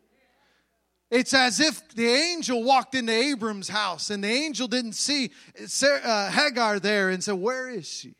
It's 1.10 1.34
as 1.34 1.60
if 1.60 1.86
the 1.90 2.08
angel 2.08 2.64
walked 2.64 2.94
into 2.94 3.12
Abram's 3.12 3.68
house 3.68 4.08
and 4.08 4.24
the 4.24 4.30
angel 4.30 4.66
didn't 4.66 4.94
see 4.94 5.30
uh, 5.82 6.30
Hagar 6.30 6.80
there 6.80 7.10
and 7.10 7.22
said, 7.22 7.34
Where 7.34 7.68
is 7.68 7.86
she? 7.86 8.14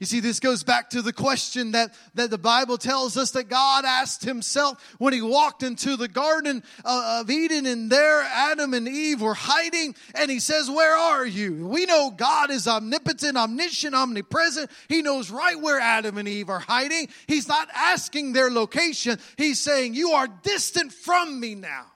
You 0.00 0.06
see, 0.06 0.18
this 0.18 0.40
goes 0.40 0.64
back 0.64 0.90
to 0.90 1.02
the 1.02 1.12
question 1.12 1.70
that, 1.72 1.94
that 2.14 2.28
the 2.28 2.38
Bible 2.38 2.78
tells 2.78 3.16
us 3.16 3.30
that 3.30 3.48
God 3.48 3.84
asked 3.84 4.24
himself 4.24 4.96
when 4.98 5.12
he 5.12 5.22
walked 5.22 5.62
into 5.62 5.96
the 5.96 6.08
Garden 6.08 6.64
of 6.84 7.30
Eden, 7.30 7.64
and 7.64 7.88
there 7.88 8.22
Adam 8.22 8.74
and 8.74 8.88
Eve 8.88 9.22
were 9.22 9.34
hiding, 9.34 9.94
and 10.16 10.32
he 10.32 10.40
says, 10.40 10.68
Where 10.68 10.96
are 10.96 11.24
you? 11.24 11.68
We 11.68 11.86
know 11.86 12.10
God 12.10 12.50
is 12.50 12.66
omnipotent, 12.66 13.36
omniscient, 13.36 13.94
omnipresent. 13.94 14.68
He 14.88 15.00
knows 15.00 15.30
right 15.30 15.60
where 15.60 15.78
Adam 15.78 16.18
and 16.18 16.26
Eve 16.26 16.50
are 16.50 16.58
hiding. 16.58 17.06
He's 17.28 17.46
not 17.46 17.68
asking 17.72 18.32
their 18.32 18.50
location, 18.50 19.20
he's 19.38 19.60
saying, 19.60 19.94
You 19.94 20.10
are 20.10 20.26
distant 20.26 20.92
from 20.92 21.38
me 21.38 21.54
now. 21.54 21.86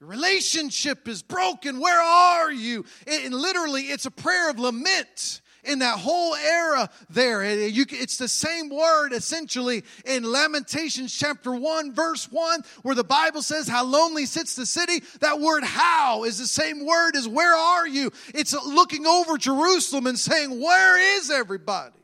Relationship 0.00 1.06
is 1.06 1.22
broken. 1.22 1.78
Where 1.78 2.00
are 2.00 2.50
you? 2.50 2.86
And 3.06 3.32
literally, 3.32 3.82
it's 3.82 4.06
a 4.06 4.10
prayer 4.10 4.50
of 4.50 4.58
lament 4.58 5.41
in 5.64 5.80
that 5.80 5.98
whole 5.98 6.34
era 6.34 6.90
there. 7.10 7.42
It's 7.42 8.16
the 8.16 8.28
same 8.28 8.68
word 8.68 9.12
essentially 9.12 9.84
in 10.04 10.24
Lamentations 10.24 11.16
chapter 11.16 11.54
1, 11.54 11.94
verse 11.94 12.30
1, 12.30 12.62
where 12.82 12.94
the 12.94 13.04
Bible 13.04 13.42
says, 13.42 13.68
How 13.68 13.84
lonely 13.84 14.26
sits 14.26 14.54
the 14.54 14.66
city. 14.66 15.02
That 15.20 15.40
word 15.40 15.64
how 15.64 16.24
is 16.24 16.38
the 16.38 16.46
same 16.46 16.84
word 16.84 17.16
as 17.16 17.28
where 17.28 17.54
are 17.54 17.86
you? 17.86 18.12
It's 18.34 18.54
looking 18.66 19.06
over 19.06 19.38
Jerusalem 19.38 20.06
and 20.06 20.18
saying, 20.18 20.60
Where 20.60 21.18
is 21.18 21.30
everybody? 21.30 21.94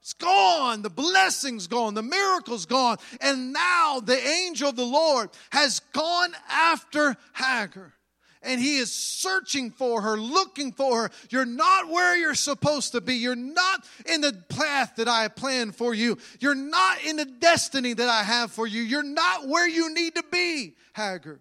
It's 0.00 0.14
gone. 0.14 0.82
The 0.82 0.90
blessing's 0.90 1.68
gone. 1.68 1.94
The 1.94 2.02
miracle's 2.02 2.66
gone. 2.66 2.96
And 3.20 3.52
now 3.52 4.00
the 4.00 4.18
angel 4.18 4.70
of 4.70 4.76
the 4.76 4.84
Lord 4.84 5.30
has 5.50 5.78
gone 5.92 6.34
after 6.50 7.16
Hagar 7.34 7.94
and 8.42 8.60
he 8.60 8.76
is 8.76 8.92
searching 8.92 9.70
for 9.70 10.02
her, 10.02 10.16
looking 10.16 10.72
for 10.72 11.02
her. 11.02 11.10
You're 11.30 11.44
not 11.44 11.88
where 11.88 12.16
you're 12.16 12.34
supposed 12.34 12.92
to 12.92 13.00
be. 13.00 13.16
You're 13.16 13.34
not 13.36 13.86
in 14.06 14.20
the 14.20 14.32
path 14.48 14.96
that 14.96 15.08
I 15.08 15.22
have 15.22 15.36
planned 15.36 15.76
for 15.76 15.94
you. 15.94 16.18
You're 16.40 16.54
not 16.54 17.04
in 17.04 17.16
the 17.16 17.24
destiny 17.24 17.92
that 17.92 18.08
I 18.08 18.22
have 18.22 18.50
for 18.50 18.66
you. 18.66 18.82
You're 18.82 19.02
not 19.02 19.48
where 19.48 19.68
you 19.68 19.94
need 19.94 20.14
to 20.16 20.24
be, 20.30 20.74
Hagar. 20.94 21.40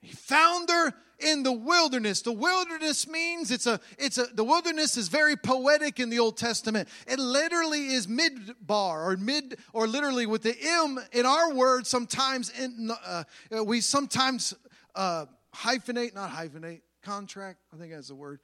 He 0.00 0.12
found 0.12 0.68
her 0.68 0.92
in 1.18 1.42
the 1.42 1.52
wilderness. 1.52 2.22
The 2.22 2.32
wilderness 2.32 3.08
means 3.08 3.50
it's 3.50 3.66
a 3.66 3.80
it's 3.98 4.18
a 4.18 4.26
the 4.34 4.44
wilderness 4.44 4.96
is 4.96 5.08
very 5.08 5.36
poetic 5.36 6.00
in 6.00 6.10
the 6.10 6.18
Old 6.18 6.36
Testament. 6.36 6.88
It 7.06 7.18
literally 7.18 7.86
is 7.86 8.06
midbar 8.06 9.06
or 9.06 9.16
mid 9.16 9.56
or 9.72 9.86
literally 9.86 10.26
with 10.26 10.42
the 10.42 10.56
m 10.60 10.98
in 11.12 11.26
our 11.26 11.54
word. 11.54 11.86
Sometimes 11.86 12.50
in, 12.50 12.90
uh, 13.06 13.24
we 13.64 13.80
sometimes 13.80 14.54
uh, 14.94 15.26
hyphenate, 15.54 16.14
not 16.14 16.30
hyphenate, 16.30 16.82
contract, 17.02 17.60
I 17.72 17.76
think 17.76 17.92
that's 17.92 18.08
the 18.08 18.14
word, 18.14 18.40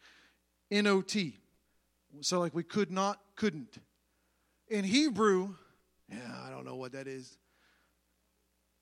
N 0.70 0.86
O 0.86 1.02
T. 1.02 1.38
So, 2.20 2.40
like 2.40 2.54
we 2.54 2.62
could 2.62 2.90
not, 2.90 3.20
couldn't. 3.36 3.78
In 4.68 4.84
Hebrew, 4.84 5.54
yeah, 6.08 6.18
I 6.46 6.50
don't 6.50 6.64
know 6.64 6.76
what 6.76 6.92
that 6.92 7.06
is. 7.06 7.38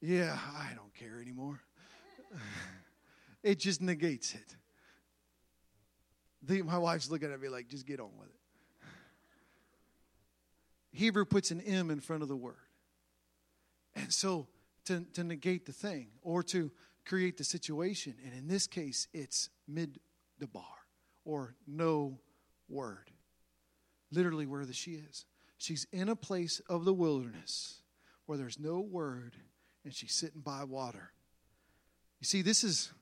Yeah, 0.00 0.38
I 0.56 0.74
don't 0.74 0.94
care 0.94 1.20
anymore. 1.20 1.60
it 3.42 3.58
just 3.58 3.80
negates 3.80 4.34
it. 4.34 4.56
The, 6.42 6.62
my 6.62 6.78
wife's 6.78 7.10
looking 7.10 7.32
at 7.32 7.40
me 7.40 7.48
like, 7.48 7.68
just 7.68 7.86
get 7.86 8.00
on 8.00 8.10
with 8.18 8.28
it. 8.28 8.34
Hebrew 10.92 11.24
puts 11.24 11.50
an 11.50 11.60
M 11.60 11.90
in 11.90 12.00
front 12.00 12.22
of 12.22 12.28
the 12.28 12.36
word. 12.36 12.56
And 13.94 14.12
so 14.12 14.46
to, 14.86 15.04
to 15.14 15.24
negate 15.24 15.66
the 15.66 15.72
thing 15.72 16.08
or 16.22 16.42
to 16.44 16.70
create 17.08 17.38
the 17.38 17.44
situation. 17.44 18.14
And 18.24 18.34
in 18.34 18.46
this 18.46 18.66
case, 18.66 19.08
it's 19.12 19.48
mid 19.66 19.98
the 20.38 20.46
bar 20.46 20.62
or 21.24 21.54
no 21.66 22.18
word. 22.68 23.10
Literally, 24.10 24.46
where 24.46 24.64
the 24.64 24.72
she 24.72 24.92
is. 24.92 25.26
She's 25.58 25.86
in 25.92 26.08
a 26.08 26.16
place 26.16 26.60
of 26.68 26.84
the 26.84 26.94
wilderness 26.94 27.82
where 28.26 28.38
there's 28.38 28.58
no 28.58 28.80
word 28.80 29.36
and 29.84 29.92
she's 29.92 30.14
sitting 30.14 30.40
by 30.40 30.64
water. 30.64 31.12
You 32.20 32.26
see, 32.26 32.42
this 32.42 32.62
is 32.62 32.92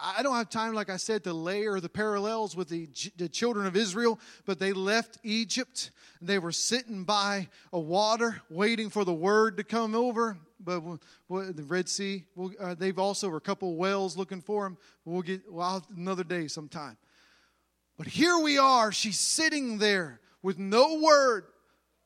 I 0.00 0.22
don't 0.22 0.36
have 0.36 0.50
time, 0.50 0.74
like 0.74 0.90
I 0.90 0.96
said, 0.96 1.24
to 1.24 1.32
layer 1.32 1.80
the 1.80 1.88
parallels 1.88 2.54
with 2.54 2.68
the, 2.68 2.88
the 3.16 3.28
children 3.28 3.66
of 3.66 3.74
Israel, 3.74 4.20
but 4.44 4.58
they 4.58 4.72
left 4.72 5.18
Egypt. 5.22 5.90
And 6.20 6.28
they 6.28 6.38
were 6.38 6.52
sitting 6.52 7.04
by 7.04 7.48
a 7.72 7.80
water, 7.80 8.42
waiting 8.50 8.90
for 8.90 9.04
the 9.04 9.14
word 9.14 9.56
to 9.56 9.64
come 9.64 9.94
over. 9.94 10.38
But 10.58 10.82
the 11.28 11.64
Red 11.64 11.88
Sea, 11.88 12.24
we'll, 12.34 12.52
uh, 12.58 12.74
they've 12.74 12.98
also 12.98 13.34
a 13.34 13.40
couple 13.40 13.70
of 13.70 13.76
wells 13.76 14.16
looking 14.16 14.40
for 14.40 14.64
them. 14.64 14.78
We'll 15.04 15.22
get 15.22 15.50
well, 15.50 15.84
another 15.96 16.24
day 16.24 16.48
sometime. 16.48 16.96
But 17.96 18.06
here 18.06 18.38
we 18.38 18.58
are. 18.58 18.92
She's 18.92 19.18
sitting 19.18 19.78
there 19.78 20.20
with 20.42 20.58
no 20.58 21.00
word. 21.00 21.44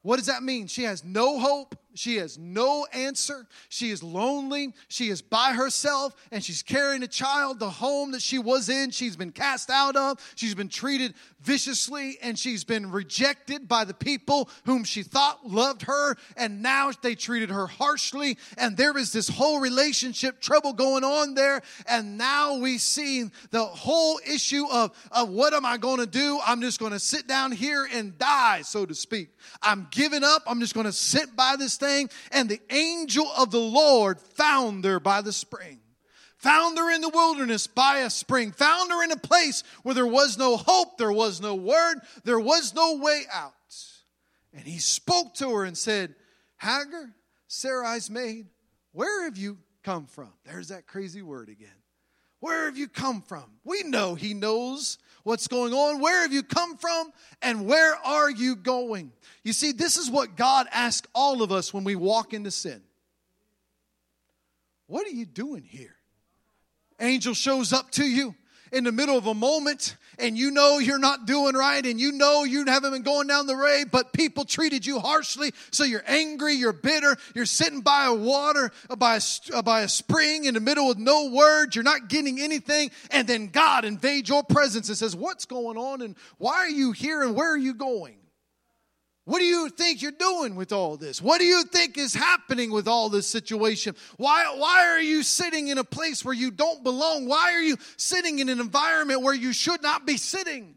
What 0.02 0.16
does 0.16 0.26
that 0.26 0.42
mean? 0.42 0.66
She 0.66 0.84
has 0.84 1.04
no 1.04 1.38
hope. 1.38 1.76
She 1.94 2.16
has 2.16 2.38
no 2.38 2.86
answer. 2.92 3.46
She 3.68 3.90
is 3.90 4.02
lonely. 4.02 4.72
She 4.88 5.08
is 5.08 5.22
by 5.22 5.52
herself 5.52 6.14
and 6.30 6.42
she's 6.42 6.62
carrying 6.62 7.02
a 7.02 7.08
child. 7.08 7.58
The 7.58 7.70
home 7.70 8.12
that 8.12 8.22
she 8.22 8.38
was 8.38 8.68
in, 8.68 8.90
she's 8.90 9.16
been 9.16 9.32
cast 9.32 9.70
out 9.70 9.96
of. 9.96 10.18
She's 10.36 10.54
been 10.54 10.68
treated 10.68 11.14
viciously 11.42 12.18
and 12.22 12.38
she's 12.38 12.64
been 12.64 12.90
rejected 12.90 13.66
by 13.66 13.84
the 13.84 13.94
people 13.94 14.48
whom 14.64 14.84
she 14.84 15.02
thought 15.02 15.46
loved 15.48 15.82
her. 15.82 16.16
And 16.36 16.62
now 16.62 16.92
they 17.02 17.14
treated 17.14 17.50
her 17.50 17.66
harshly. 17.66 18.38
And 18.56 18.76
there 18.76 18.96
is 18.96 19.12
this 19.12 19.28
whole 19.28 19.60
relationship 19.60 20.40
trouble 20.40 20.72
going 20.72 21.04
on 21.04 21.34
there. 21.34 21.62
And 21.86 22.16
now 22.16 22.58
we 22.58 22.78
see 22.78 23.24
the 23.50 23.64
whole 23.64 24.20
issue 24.26 24.66
of, 24.70 24.92
of 25.10 25.28
what 25.30 25.54
am 25.54 25.64
I 25.64 25.76
going 25.76 25.98
to 25.98 26.06
do? 26.06 26.38
I'm 26.46 26.60
just 26.60 26.78
going 26.78 26.92
to 26.92 26.98
sit 26.98 27.26
down 27.26 27.52
here 27.52 27.88
and 27.92 28.16
die, 28.16 28.62
so 28.62 28.86
to 28.86 28.94
speak. 28.94 29.30
I'm 29.62 29.88
giving 29.90 30.22
up. 30.22 30.42
I'm 30.46 30.60
just 30.60 30.74
going 30.74 30.86
to 30.86 30.92
sit 30.92 31.34
by 31.34 31.56
this 31.58 31.79
thing. 31.80 32.08
And 32.30 32.48
the 32.48 32.60
angel 32.70 33.28
of 33.36 33.50
the 33.50 33.58
Lord 33.58 34.20
found 34.20 34.84
her 34.84 35.00
by 35.00 35.22
the 35.22 35.32
spring. 35.32 35.80
Found 36.36 36.78
her 36.78 36.90
in 36.90 37.00
the 37.00 37.08
wilderness 37.08 37.66
by 37.66 37.98
a 37.98 38.10
spring. 38.10 38.52
Found 38.52 38.90
her 38.90 39.02
in 39.02 39.10
a 39.12 39.16
place 39.16 39.62
where 39.82 39.94
there 39.94 40.06
was 40.06 40.38
no 40.38 40.56
hope, 40.56 40.96
there 40.96 41.12
was 41.12 41.40
no 41.40 41.54
word, 41.54 41.96
there 42.24 42.40
was 42.40 42.74
no 42.74 42.96
way 42.96 43.22
out. 43.32 43.52
And 44.54 44.64
he 44.64 44.78
spoke 44.78 45.34
to 45.34 45.50
her 45.50 45.64
and 45.64 45.76
said, 45.76 46.14
Hagar, 46.58 47.10
Sarai's 47.48 48.10
maid, 48.10 48.46
where 48.92 49.24
have 49.24 49.36
you 49.36 49.58
come 49.82 50.06
from? 50.06 50.32
There's 50.44 50.68
that 50.68 50.86
crazy 50.86 51.22
word 51.22 51.48
again. 51.48 51.68
Where 52.40 52.64
have 52.64 52.78
you 52.78 52.88
come 52.88 53.20
from? 53.20 53.44
We 53.64 53.82
know 53.82 54.14
he 54.14 54.32
knows 54.32 54.98
what's 55.22 55.48
going 55.48 55.72
on. 55.72 56.00
Where 56.00 56.22
have 56.22 56.32
you 56.32 56.42
come 56.42 56.76
from? 56.76 57.12
And 57.42 57.66
where 57.66 57.94
are 57.96 58.30
you 58.30 58.56
going? 58.56 59.12
You 59.44 59.52
see, 59.52 59.72
this 59.72 59.96
is 59.96 60.10
what 60.10 60.36
God 60.36 60.66
asks 60.72 61.08
all 61.14 61.42
of 61.42 61.52
us 61.52 61.72
when 61.72 61.84
we 61.84 61.96
walk 61.96 62.34
into 62.34 62.50
sin. 62.50 62.82
What 64.86 65.06
are 65.06 65.10
you 65.10 65.26
doing 65.26 65.62
here? 65.62 65.94
Angel 66.98 67.34
shows 67.34 67.72
up 67.72 67.90
to 67.92 68.04
you 68.04 68.34
in 68.72 68.84
the 68.84 68.92
middle 68.92 69.16
of 69.16 69.26
a 69.26 69.34
moment 69.34 69.96
and 70.18 70.36
you 70.36 70.50
know 70.50 70.78
you're 70.78 70.98
not 70.98 71.26
doing 71.26 71.54
right 71.54 71.84
and 71.84 72.00
you 72.00 72.12
know 72.12 72.44
you 72.44 72.64
haven't 72.66 72.92
been 72.92 73.02
going 73.02 73.26
down 73.26 73.46
the 73.46 73.56
way, 73.56 73.84
but 73.90 74.12
people 74.12 74.44
treated 74.44 74.84
you 74.84 74.98
harshly. 74.98 75.52
So 75.70 75.84
you're 75.84 76.04
angry, 76.06 76.54
you're 76.54 76.72
bitter, 76.72 77.16
you're 77.34 77.46
sitting 77.46 77.80
by 77.80 78.06
a 78.06 78.14
water, 78.14 78.70
uh, 78.88 78.96
by 78.96 79.16
a, 79.16 79.56
uh, 79.56 79.62
by 79.62 79.82
a 79.82 79.88
spring 79.88 80.44
in 80.44 80.54
the 80.54 80.60
middle 80.60 80.90
of 80.90 80.98
no 80.98 81.30
words, 81.30 81.74
you're 81.74 81.84
not 81.84 82.08
getting 82.08 82.40
anything. 82.40 82.90
And 83.10 83.26
then 83.26 83.48
God 83.48 83.84
invades 83.84 84.28
your 84.28 84.42
presence 84.42 84.88
and 84.88 84.96
says, 84.96 85.16
What's 85.16 85.46
going 85.46 85.76
on? 85.76 86.02
And 86.02 86.16
why 86.38 86.54
are 86.54 86.68
you 86.68 86.92
here? 86.92 87.22
And 87.22 87.34
where 87.34 87.52
are 87.52 87.58
you 87.58 87.74
going? 87.74 88.19
What 89.30 89.38
do 89.38 89.44
you 89.44 89.68
think 89.68 90.02
you're 90.02 90.10
doing 90.10 90.56
with 90.56 90.72
all 90.72 90.96
this? 90.96 91.22
What 91.22 91.38
do 91.38 91.44
you 91.44 91.62
think 91.62 91.96
is 91.96 92.12
happening 92.12 92.72
with 92.72 92.88
all 92.88 93.08
this 93.08 93.28
situation? 93.28 93.94
Why, 94.16 94.52
why 94.56 94.88
are 94.88 94.98
you 94.98 95.22
sitting 95.22 95.68
in 95.68 95.78
a 95.78 95.84
place 95.84 96.24
where 96.24 96.34
you 96.34 96.50
don't 96.50 96.82
belong? 96.82 97.28
Why 97.28 97.52
are 97.52 97.62
you 97.62 97.76
sitting 97.96 98.40
in 98.40 98.48
an 98.48 98.58
environment 98.58 99.22
where 99.22 99.32
you 99.32 99.52
should 99.52 99.84
not 99.84 100.04
be 100.04 100.16
sitting? 100.16 100.74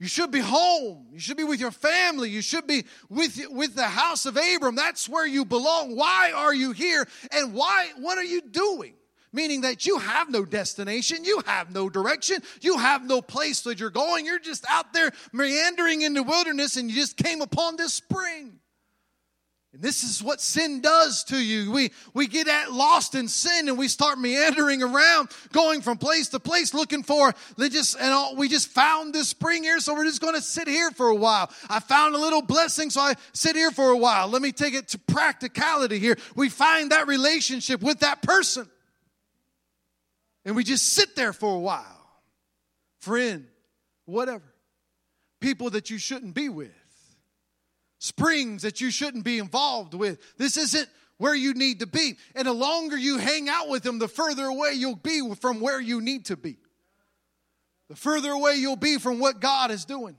You 0.00 0.06
should 0.06 0.30
be 0.30 0.40
home. 0.40 1.08
You 1.12 1.20
should 1.20 1.36
be 1.36 1.44
with 1.44 1.60
your 1.60 1.70
family. 1.70 2.30
You 2.30 2.40
should 2.40 2.66
be 2.66 2.86
with, 3.10 3.38
with 3.50 3.74
the 3.74 3.84
house 3.84 4.24
of 4.24 4.38
Abram. 4.38 4.74
That's 4.74 5.06
where 5.06 5.26
you 5.26 5.44
belong. 5.44 5.94
Why 5.94 6.32
are 6.34 6.54
you 6.54 6.72
here? 6.72 7.06
And 7.32 7.52
why, 7.52 7.88
what 7.98 8.16
are 8.16 8.24
you 8.24 8.40
doing? 8.40 8.94
Meaning 9.32 9.62
that 9.62 9.86
you 9.86 9.98
have 9.98 10.30
no 10.30 10.44
destination, 10.44 11.24
you 11.24 11.42
have 11.46 11.72
no 11.72 11.88
direction, 11.88 12.42
you 12.60 12.78
have 12.78 13.04
no 13.04 13.20
place 13.22 13.62
that 13.62 13.80
you're 13.80 13.90
going. 13.90 14.26
You're 14.26 14.38
just 14.38 14.64
out 14.68 14.92
there 14.92 15.12
meandering 15.32 16.02
in 16.02 16.14
the 16.14 16.22
wilderness 16.22 16.76
and 16.76 16.90
you 16.90 16.96
just 16.96 17.16
came 17.16 17.40
upon 17.40 17.76
this 17.76 17.94
spring. 17.94 18.58
And 19.74 19.82
this 19.82 20.02
is 20.02 20.22
what 20.22 20.40
sin 20.40 20.80
does 20.80 21.24
to 21.24 21.36
you. 21.36 21.70
We, 21.70 21.92
we 22.14 22.26
get 22.26 22.48
at 22.48 22.72
lost 22.72 23.14
in 23.14 23.28
sin 23.28 23.68
and 23.68 23.76
we 23.76 23.86
start 23.88 24.18
meandering 24.18 24.82
around, 24.82 25.28
going 25.52 25.82
from 25.82 25.98
place 25.98 26.28
to 26.30 26.40
place, 26.40 26.72
looking 26.72 27.02
for, 27.02 27.34
they 27.58 27.68
just, 27.68 27.94
and 28.00 28.10
all, 28.10 28.34
we 28.34 28.48
just 28.48 28.68
found 28.68 29.12
this 29.12 29.28
spring 29.28 29.62
here, 29.62 29.78
so 29.78 29.94
we're 29.94 30.06
just 30.06 30.22
going 30.22 30.34
to 30.34 30.40
sit 30.40 30.68
here 30.68 30.90
for 30.90 31.08
a 31.08 31.14
while. 31.14 31.50
I 31.68 31.80
found 31.80 32.14
a 32.14 32.18
little 32.18 32.40
blessing, 32.40 32.88
so 32.88 33.02
I 33.02 33.14
sit 33.34 33.56
here 33.56 33.70
for 33.70 33.90
a 33.90 33.96
while. 33.96 34.28
Let 34.28 34.40
me 34.40 34.52
take 34.52 34.72
it 34.72 34.88
to 34.88 34.98
practicality 34.98 35.98
here. 35.98 36.16
We 36.34 36.48
find 36.48 36.90
that 36.90 37.06
relationship 37.06 37.82
with 37.82 38.00
that 38.00 38.22
person 38.22 38.70
and 40.48 40.56
we 40.56 40.64
just 40.64 40.94
sit 40.94 41.14
there 41.14 41.34
for 41.34 41.54
a 41.54 41.58
while. 41.58 42.08
Friend, 43.00 43.46
whatever. 44.06 44.54
People 45.40 45.68
that 45.68 45.90
you 45.90 45.98
shouldn't 45.98 46.32
be 46.32 46.48
with. 46.48 46.72
Springs 47.98 48.62
that 48.62 48.80
you 48.80 48.90
shouldn't 48.90 49.24
be 49.24 49.38
involved 49.38 49.92
with. 49.92 50.18
This 50.38 50.56
isn't 50.56 50.88
where 51.18 51.34
you 51.34 51.52
need 51.52 51.80
to 51.80 51.86
be. 51.86 52.16
And 52.34 52.46
the 52.46 52.54
longer 52.54 52.96
you 52.96 53.18
hang 53.18 53.50
out 53.50 53.68
with 53.68 53.82
them, 53.82 53.98
the 53.98 54.08
further 54.08 54.46
away 54.46 54.72
you'll 54.72 54.96
be 54.96 55.34
from 55.34 55.60
where 55.60 55.78
you 55.78 56.00
need 56.00 56.24
to 56.26 56.36
be. 56.38 56.56
The 57.90 57.96
further 57.96 58.30
away 58.30 58.54
you'll 58.54 58.76
be 58.76 58.96
from 58.96 59.18
what 59.18 59.40
God 59.40 59.70
is 59.70 59.84
doing. 59.84 60.16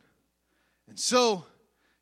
And 0.88 1.00
so 1.00 1.44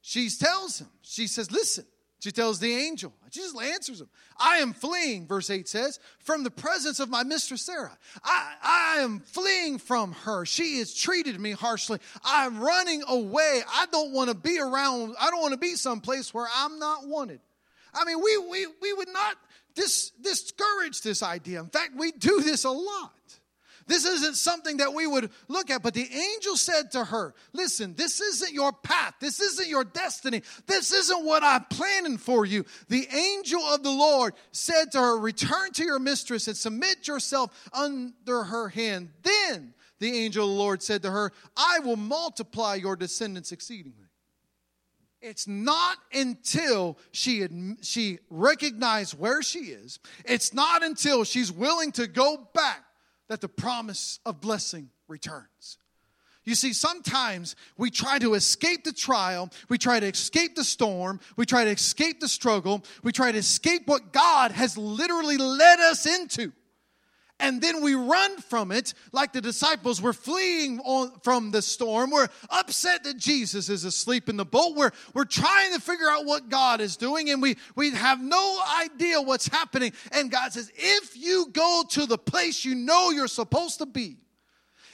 she 0.02 0.30
tells 0.30 0.82
him, 0.82 0.90
she 1.02 1.28
says, 1.28 1.50
Listen, 1.50 1.86
she 2.20 2.32
tells 2.32 2.60
the 2.60 2.74
angel, 2.74 3.14
she 3.30 3.42
just 3.42 3.56
answers 3.62 4.02
him. 4.02 4.10
I 4.40 4.58
am 4.58 4.74
fleeing, 4.74 5.28
verse 5.28 5.50
8 5.50 5.68
says, 5.68 6.00
from 6.20 6.44
the 6.44 6.50
presence 6.50 7.00
of 7.00 7.10
my 7.10 7.24
mistress 7.24 7.62
Sarah. 7.62 7.96
I, 8.24 8.54
I 8.64 9.02
am 9.02 9.20
fleeing 9.20 9.78
from 9.78 10.14
her. 10.14 10.46
She 10.46 10.80
has 10.80 10.96
treated 10.96 11.40
me 11.40 11.52
harshly. 11.52 12.00
I'm 12.24 12.60
running 12.60 13.04
away. 13.08 13.62
I 13.72 13.86
don't 13.92 14.14
want 14.14 14.30
to 14.30 14.36
be 14.36 14.60
around, 14.60 15.16
I 15.20 15.30
don't 15.30 15.42
want 15.42 15.54
to 15.54 15.60
be 15.60 15.76
someplace 15.76 16.34
where 16.34 16.48
I'm 16.56 16.80
not 16.80 17.08
wanted. 17.08 17.40
I 17.94 18.04
mean, 18.06 18.22
we, 18.24 18.38
we, 18.38 18.68
we 18.82 18.94
would 18.94 19.10
not 19.10 19.38
dis, 19.76 20.12
discourage 20.22 21.02
this 21.02 21.22
idea. 21.22 21.60
In 21.60 21.70
fact, 21.70 21.92
we 21.96 22.12
do 22.12 22.42
this 22.42 22.64
a 22.64 22.72
lot. 22.72 23.14
This 23.88 24.06
isn't 24.06 24.36
something 24.36 24.78
that 24.78 24.94
we 24.94 25.08
would 25.08 25.32
look 25.48 25.70
at, 25.70 25.82
but 25.82 25.94
the 25.94 26.08
angel 26.12 26.58
said 26.58 26.92
to 26.92 27.06
her, 27.06 27.34
Listen, 27.54 27.96
this 27.96 28.20
isn't 28.20 28.54
your 28.54 28.74
path. 28.74 29.16
This 29.20 29.40
isn't 29.40 29.70
your 29.70 29.86
destiny. 29.86 30.44
This 30.68 30.92
isn't 30.92 31.26
what 31.26 31.42
I'm 31.44 31.64
planning 31.66 32.18
for 32.18 32.46
you. 32.46 32.66
The 32.90 33.08
angel 33.14 33.62
of 33.62 33.84
the 33.84 33.92
Lord 33.92 34.34
said 34.52 34.92
to 34.92 35.00
her, 35.00 35.18
Return 35.18 35.72
to 35.74 35.84
your 35.84 36.00
mistress 36.00 36.48
and 36.48 36.58
submit 36.58 37.08
yourself 37.08 37.70
under 37.72 38.44
her 38.44 38.68
hand. 38.68 39.10
Then 39.24 39.74
the 40.00 40.12
angel 40.12 40.44
of 40.44 40.52
the 40.52 40.58
Lord 40.58 40.84
said 40.84 41.02
to 41.04 41.12
her, 41.12 41.32
I 41.56 41.80
will 41.80 41.96
multiply 41.96 42.76
your 42.76 42.98
descendants 42.98 43.54
exceedingly. 43.54 44.04
It's 45.22 45.48
not 45.48 45.98
until 46.14 46.98
she 47.12 47.40
had, 47.40 47.52
she 47.82 48.20
recognized 48.30 49.18
where 49.18 49.42
she 49.42 49.60
is. 49.60 50.00
It's 50.26 50.54
not 50.54 50.84
until 50.84 51.24
she's 51.24 51.52
willing 51.52 51.92
to 51.94 52.06
go 52.06 52.48
back 52.54 52.84
that 53.30 53.42
the 53.42 53.50
promise 53.50 54.20
of 54.26 54.42
blessing 54.42 54.90
returns. 55.08 55.78
You 56.48 56.56
see, 56.56 56.72
sometimes 56.72 57.58
we 57.78 57.92
try 57.92 58.20
to 58.20 58.34
escape 58.34 58.86
the 58.86 58.94
trial, 58.94 59.50
we 59.68 59.78
try 59.78 60.00
to 60.00 60.08
escape 60.08 60.56
the 60.56 60.64
storm, 60.64 61.20
we 61.36 61.46
try 61.46 61.66
to 61.66 61.72
escape 61.72 62.22
the 62.22 62.30
struggle, 62.30 62.86
we 63.04 63.12
try 63.12 63.34
to 63.34 63.38
escape 63.38 63.82
what 63.86 64.14
God 64.14 64.52
has 64.52 64.78
literally 64.78 65.36
led 65.36 65.80
us 65.80 66.06
into 66.06 66.54
and 67.40 67.62
then 67.62 67.84
we 67.84 67.94
run 67.94 68.38
from 68.40 68.72
it 68.72 68.96
like 69.12 69.32
the 69.32 69.42
disciples 69.42 70.02
were 70.02 70.14
fleeing 70.14 70.80
on, 70.80 71.12
from 71.22 71.52
the 71.52 71.62
storm. 71.62 72.10
We're 72.10 72.30
upset 72.50 73.04
that 73.04 73.18
Jesus 73.18 73.70
is 73.70 73.84
asleep 73.84 74.28
in 74.28 74.38
the 74.38 74.46
boat. 74.46 74.76
We're, 74.76 74.92
we're 75.14 75.26
trying 75.26 75.74
to 75.74 75.80
figure 75.80 76.10
out 76.10 76.26
what 76.26 76.50
God 76.50 76.82
is 76.82 76.98
doing 76.98 77.30
and 77.30 77.42
we, 77.42 77.58
we 77.76 77.92
have 77.92 78.20
no 78.20 78.60
idea 78.80 79.22
what's 79.22 79.48
happening. 79.48 79.94
And 80.12 80.32
God 80.32 80.54
says, 80.54 80.72
if 80.76 81.16
you 81.16 81.48
go 81.52 81.84
to 81.92 82.08
the 82.08 82.18
place 82.18 82.66
you 82.66 82.74
know 82.74 83.12
you're 83.12 83.28
supposed 83.28 83.78
to 83.80 83.86
be, 83.86 84.18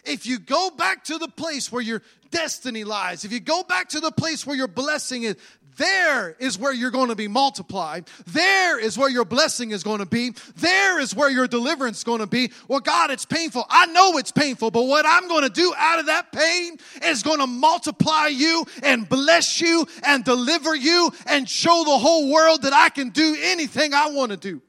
if 0.04 0.26
you 0.26 0.38
go 0.38 0.70
back 0.70 1.06
to 1.06 1.18
the 1.18 1.30
place 1.30 1.72
where 1.72 1.82
your 1.82 2.02
destiny 2.30 2.84
lies, 2.84 3.24
if 3.24 3.32
you 3.32 3.40
go 3.40 3.64
back 3.64 3.90
to 3.90 4.02
the 4.02 4.12
place 4.12 4.46
where 4.46 4.58
your 4.58 4.68
blessing 4.68 5.24
is, 5.24 5.38
there 5.78 6.36
is 6.40 6.58
where 6.58 6.74
you're 6.74 6.92
going 6.92 7.10
to 7.10 7.16
be 7.16 7.28
multiplied. 7.28 8.08
There 8.28 8.80
is 8.80 8.98
where 8.98 9.10
your 9.10 9.26
blessing 9.26 9.72
is 9.72 9.84
going 9.84 10.00
to 10.00 10.06
be. 10.06 10.32
There 10.58 11.00
is 11.00 11.16
where 11.16 11.30
your 11.30 11.48
deliverance 11.48 12.00
is 12.00 12.04
going 12.04 12.20
to 12.20 12.28
be. 12.28 12.52
Well, 12.68 12.80
God, 12.80 13.12
it's 13.12 13.26
painful. 13.26 13.66
I 13.70 13.88
know 13.88 14.18
it's 14.18 14.32
painful, 14.32 14.72
but 14.72 14.84
what 14.84 15.06
I'm 15.06 15.28
going 15.28 15.44
to 15.44 15.50
do 15.50 15.74
out 15.78 16.00
of 16.00 16.08
that 16.08 16.32
pain 16.32 16.78
is 17.04 17.24
going 17.24 17.40
to 17.40 17.48
multiply 17.48 18.28
you 18.28 18.66
and 18.82 19.08
bless 19.08 19.62
you 19.62 19.88
and 20.04 20.24
deliver 20.24 20.76
you 20.76 21.12
and 21.28 21.48
show 21.48 21.84
the 21.86 21.98
whole 21.98 22.32
world 22.32 22.64
that 22.64 22.74
I 22.74 22.90
can 22.90 23.10
do 23.10 23.36
anything 23.42 23.94
I 23.94 24.10
want 24.10 24.32
to 24.32 24.38
do. 24.38 24.62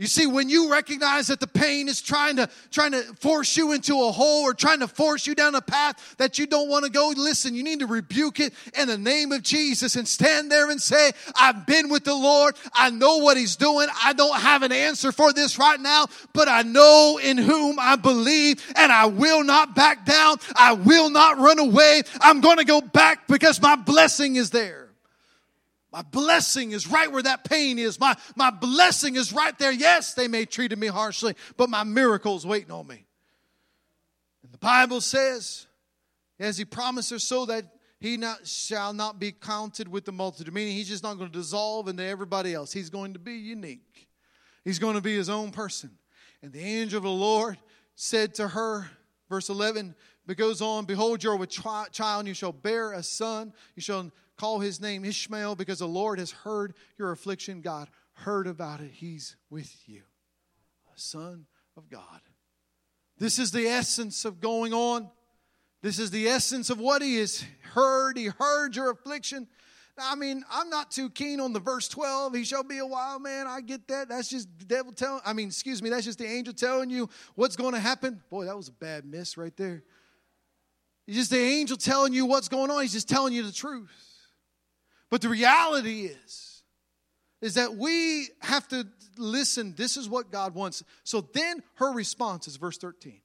You 0.00 0.06
see, 0.06 0.26
when 0.26 0.48
you 0.48 0.72
recognize 0.72 1.26
that 1.26 1.40
the 1.40 1.46
pain 1.46 1.86
is 1.86 2.00
trying 2.00 2.36
to, 2.36 2.48
trying 2.70 2.92
to 2.92 3.02
force 3.16 3.54
you 3.58 3.72
into 3.72 4.02
a 4.02 4.10
hole 4.10 4.44
or 4.44 4.54
trying 4.54 4.80
to 4.80 4.88
force 4.88 5.26
you 5.26 5.34
down 5.34 5.54
a 5.54 5.60
path 5.60 6.16
that 6.16 6.38
you 6.38 6.46
don't 6.46 6.70
want 6.70 6.86
to 6.86 6.90
go, 6.90 7.12
listen, 7.14 7.54
you 7.54 7.62
need 7.62 7.80
to 7.80 7.86
rebuke 7.86 8.40
it 8.40 8.54
in 8.78 8.88
the 8.88 8.96
name 8.96 9.30
of 9.30 9.42
Jesus 9.42 9.96
and 9.96 10.08
stand 10.08 10.50
there 10.50 10.70
and 10.70 10.80
say, 10.80 11.12
I've 11.38 11.66
been 11.66 11.90
with 11.90 12.04
the 12.04 12.14
Lord. 12.14 12.56
I 12.72 12.88
know 12.88 13.18
what 13.18 13.36
He's 13.36 13.56
doing. 13.56 13.88
I 14.02 14.14
don't 14.14 14.40
have 14.40 14.62
an 14.62 14.72
answer 14.72 15.12
for 15.12 15.34
this 15.34 15.58
right 15.58 15.78
now, 15.78 16.06
but 16.32 16.48
I 16.48 16.62
know 16.62 17.20
in 17.22 17.36
whom 17.36 17.78
I 17.78 17.96
believe 17.96 18.64
and 18.76 18.90
I 18.90 19.04
will 19.04 19.44
not 19.44 19.74
back 19.74 20.06
down. 20.06 20.38
I 20.56 20.72
will 20.72 21.10
not 21.10 21.36
run 21.36 21.58
away. 21.58 22.04
I'm 22.22 22.40
going 22.40 22.56
to 22.56 22.64
go 22.64 22.80
back 22.80 23.28
because 23.28 23.60
my 23.60 23.76
blessing 23.76 24.36
is 24.36 24.48
there. 24.48 24.79
My 25.92 26.02
blessing 26.02 26.70
is 26.70 26.86
right 26.86 27.10
where 27.10 27.22
that 27.22 27.44
pain 27.44 27.78
is. 27.78 27.98
My, 27.98 28.16
my 28.36 28.50
blessing 28.50 29.16
is 29.16 29.32
right 29.32 29.58
there. 29.58 29.72
Yes, 29.72 30.14
they 30.14 30.28
may 30.28 30.44
treated 30.44 30.78
me 30.78 30.86
harshly, 30.86 31.34
but 31.56 31.68
my 31.68 31.82
miracle 31.82 32.36
is 32.36 32.46
waiting 32.46 32.70
on 32.70 32.86
me. 32.86 33.04
And 34.42 34.52
the 34.52 34.58
Bible 34.58 35.00
says, 35.00 35.66
as 36.38 36.56
he 36.56 36.64
promised 36.64 37.10
her, 37.10 37.18
so 37.18 37.44
that 37.46 37.64
he 37.98 38.16
not, 38.16 38.46
shall 38.46 38.92
not 38.92 39.18
be 39.18 39.32
counted 39.32 39.88
with 39.88 40.04
the 40.04 40.12
multitude. 40.12 40.54
Meaning 40.54 40.74
he's 40.74 40.88
just 40.88 41.02
not 41.02 41.18
going 41.18 41.30
to 41.30 41.38
dissolve 41.38 41.88
into 41.88 42.04
everybody 42.04 42.54
else. 42.54 42.72
He's 42.72 42.88
going 42.88 43.12
to 43.12 43.18
be 43.18 43.34
unique. 43.34 44.08
He's 44.64 44.78
going 44.78 44.94
to 44.94 45.02
be 45.02 45.14
his 45.14 45.28
own 45.28 45.50
person. 45.50 45.90
And 46.42 46.52
the 46.52 46.60
angel 46.60 46.98
of 46.98 47.04
the 47.04 47.10
Lord 47.10 47.58
said 47.94 48.34
to 48.36 48.48
her, 48.48 48.88
verse 49.28 49.50
11, 49.50 49.94
it 50.30 50.36
goes 50.36 50.62
on, 50.62 50.84
Behold, 50.84 51.22
you're 51.22 51.36
with 51.36 51.50
child, 51.50 51.90
and 52.00 52.28
you 52.28 52.34
shall 52.34 52.52
bear 52.52 52.92
a 52.92 53.02
son. 53.02 53.52
You 53.74 53.82
shall 53.82 54.10
call 54.36 54.60
his 54.60 54.80
name 54.80 55.04
Ishmael, 55.04 55.54
because 55.56 55.80
the 55.80 55.88
Lord 55.88 56.18
has 56.18 56.30
heard 56.30 56.74
your 56.98 57.12
affliction. 57.12 57.60
God 57.60 57.88
heard 58.14 58.46
about 58.46 58.80
it. 58.80 58.90
He's 58.92 59.36
with 59.50 59.74
you. 59.86 60.02
A 60.94 60.98
son 60.98 61.46
of 61.76 61.88
God. 61.88 62.20
This 63.18 63.38
is 63.38 63.52
the 63.52 63.66
essence 63.66 64.24
of 64.24 64.40
going 64.40 64.72
on. 64.72 65.10
This 65.82 65.98
is 65.98 66.10
the 66.10 66.28
essence 66.28 66.70
of 66.70 66.78
what 66.78 67.02
he 67.02 67.16
has 67.16 67.44
heard. 67.74 68.16
He 68.16 68.26
heard 68.26 68.76
your 68.76 68.90
affliction. 68.90 69.46
I 69.98 70.14
mean, 70.14 70.44
I'm 70.50 70.70
not 70.70 70.90
too 70.90 71.10
keen 71.10 71.40
on 71.40 71.52
the 71.52 71.60
verse 71.60 71.88
12. 71.88 72.34
He 72.34 72.44
shall 72.44 72.62
be 72.62 72.78
a 72.78 72.86
wild 72.86 73.22
man. 73.22 73.46
I 73.46 73.60
get 73.60 73.86
that. 73.88 74.08
That's 74.08 74.28
just 74.28 74.48
the 74.58 74.64
devil 74.64 74.92
telling, 74.92 75.20
I 75.24 75.32
mean, 75.32 75.48
excuse 75.48 75.82
me, 75.82 75.90
that's 75.90 76.04
just 76.04 76.18
the 76.18 76.26
angel 76.26 76.54
telling 76.54 76.90
you 76.90 77.08
what's 77.34 77.56
going 77.56 77.74
to 77.74 77.80
happen. 77.80 78.22
Boy, 78.30 78.46
that 78.46 78.56
was 78.56 78.68
a 78.68 78.72
bad 78.72 79.04
miss 79.04 79.36
right 79.36 79.56
there. 79.56 79.82
He's 81.10 81.16
just 81.16 81.32
the 81.32 81.40
angel 81.40 81.76
telling 81.76 82.12
you 82.12 82.24
what's 82.24 82.48
going 82.48 82.70
on. 82.70 82.82
He's 82.82 82.92
just 82.92 83.08
telling 83.08 83.32
you 83.32 83.42
the 83.42 83.50
truth. 83.50 83.90
But 85.10 85.22
the 85.22 85.28
reality 85.28 86.02
is, 86.02 86.62
is 87.42 87.54
that 87.54 87.74
we 87.74 88.28
have 88.38 88.68
to 88.68 88.86
listen. 89.18 89.74
This 89.76 89.96
is 89.96 90.08
what 90.08 90.30
God 90.30 90.54
wants. 90.54 90.84
So 91.02 91.20
then 91.20 91.64
her 91.78 91.90
response 91.92 92.46
is 92.46 92.54
verse 92.54 92.78
13. 92.78 93.22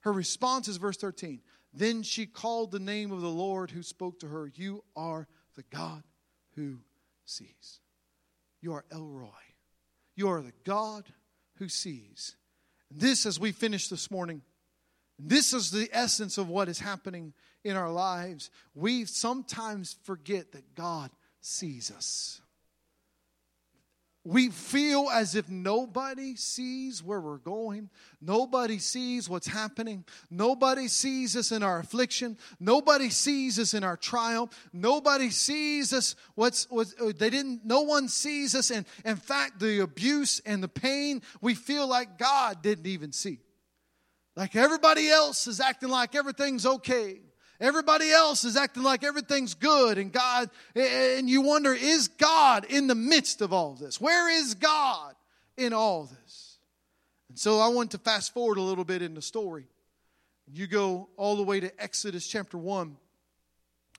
Her 0.00 0.12
response 0.14 0.68
is 0.68 0.78
verse 0.78 0.96
13. 0.96 1.42
Then 1.74 2.02
she 2.02 2.24
called 2.24 2.70
the 2.70 2.78
name 2.78 3.12
of 3.12 3.20
the 3.20 3.28
Lord 3.28 3.70
who 3.70 3.82
spoke 3.82 4.20
to 4.20 4.28
her. 4.28 4.50
You 4.54 4.82
are 4.96 5.28
the 5.54 5.64
God 5.64 6.04
who 6.56 6.78
sees. 7.26 7.80
You 8.62 8.72
are 8.72 8.86
El 8.90 9.04
Roi. 9.04 9.28
You 10.16 10.30
are 10.30 10.40
the 10.40 10.54
God 10.64 11.04
who 11.56 11.68
sees. 11.68 12.36
And 12.90 13.02
this, 13.02 13.26
as 13.26 13.38
we 13.38 13.52
finish 13.52 13.88
this 13.88 14.10
morning, 14.10 14.40
this 15.24 15.52
is 15.52 15.70
the 15.70 15.88
essence 15.92 16.36
of 16.36 16.48
what 16.48 16.68
is 16.68 16.80
happening 16.80 17.32
in 17.64 17.76
our 17.76 17.90
lives. 17.90 18.50
We 18.74 19.04
sometimes 19.04 19.96
forget 20.02 20.52
that 20.52 20.74
God 20.74 21.10
sees 21.40 21.90
us. 21.90 22.40
We 24.24 24.50
feel 24.50 25.08
as 25.12 25.34
if 25.34 25.48
nobody 25.48 26.36
sees 26.36 27.02
where 27.02 27.20
we're 27.20 27.38
going. 27.38 27.90
Nobody 28.20 28.78
sees 28.78 29.28
what's 29.28 29.48
happening. 29.48 30.04
Nobody 30.30 30.86
sees 30.86 31.36
us 31.36 31.50
in 31.50 31.64
our 31.64 31.80
affliction. 31.80 32.38
Nobody 32.60 33.10
sees 33.10 33.58
us 33.58 33.74
in 33.74 33.82
our 33.82 33.96
triumph. 33.96 34.56
Nobody 34.72 35.30
sees 35.30 35.92
us 35.92 36.14
what's, 36.36 36.70
what 36.70 36.86
uh, 37.00 37.12
they 37.18 37.30
didn't, 37.30 37.64
no 37.64 37.80
one 37.80 38.08
sees 38.08 38.54
us. 38.54 38.70
And 38.70 38.86
in 39.04 39.16
fact, 39.16 39.58
the 39.58 39.80
abuse 39.80 40.40
and 40.46 40.62
the 40.62 40.68
pain, 40.68 41.22
we 41.40 41.54
feel 41.54 41.88
like 41.88 42.16
God 42.16 42.62
didn't 42.62 42.86
even 42.86 43.10
see. 43.10 43.40
Like 44.36 44.56
everybody 44.56 45.08
else 45.10 45.46
is 45.46 45.60
acting 45.60 45.90
like 45.90 46.14
everything's 46.14 46.64
okay. 46.64 47.20
Everybody 47.60 48.10
else 48.10 48.44
is 48.44 48.56
acting 48.56 48.82
like 48.82 49.04
everything's 49.04 49.54
good 49.54 49.96
and 49.96 50.12
God, 50.12 50.50
and 50.74 51.30
you 51.30 51.42
wonder, 51.42 51.72
is 51.72 52.08
God 52.08 52.64
in 52.64 52.88
the 52.88 52.94
midst 52.94 53.40
of 53.40 53.52
all 53.52 53.74
this? 53.74 54.00
Where 54.00 54.28
is 54.28 54.54
God 54.54 55.14
in 55.56 55.72
all 55.72 56.06
this? 56.06 56.58
And 57.28 57.38
so 57.38 57.60
I 57.60 57.68
want 57.68 57.92
to 57.92 57.98
fast 57.98 58.34
forward 58.34 58.58
a 58.58 58.62
little 58.62 58.84
bit 58.84 59.00
in 59.00 59.14
the 59.14 59.22
story. 59.22 59.66
You 60.52 60.66
go 60.66 61.08
all 61.16 61.36
the 61.36 61.44
way 61.44 61.60
to 61.60 61.82
Exodus 61.82 62.26
chapter 62.26 62.58
1. 62.58 62.96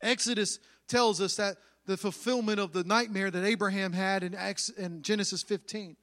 Exodus 0.01 0.59
tells 0.87 1.21
us 1.21 1.37
that 1.37 1.55
the 1.85 1.97
fulfillment 1.97 2.59
of 2.59 2.73
the 2.73 2.83
nightmare 2.83 3.31
that 3.31 3.45
Abraham 3.45 3.93
had 3.93 4.23
in, 4.23 4.37
in 4.77 5.01
Genesis 5.01 5.41
15. 5.41 5.95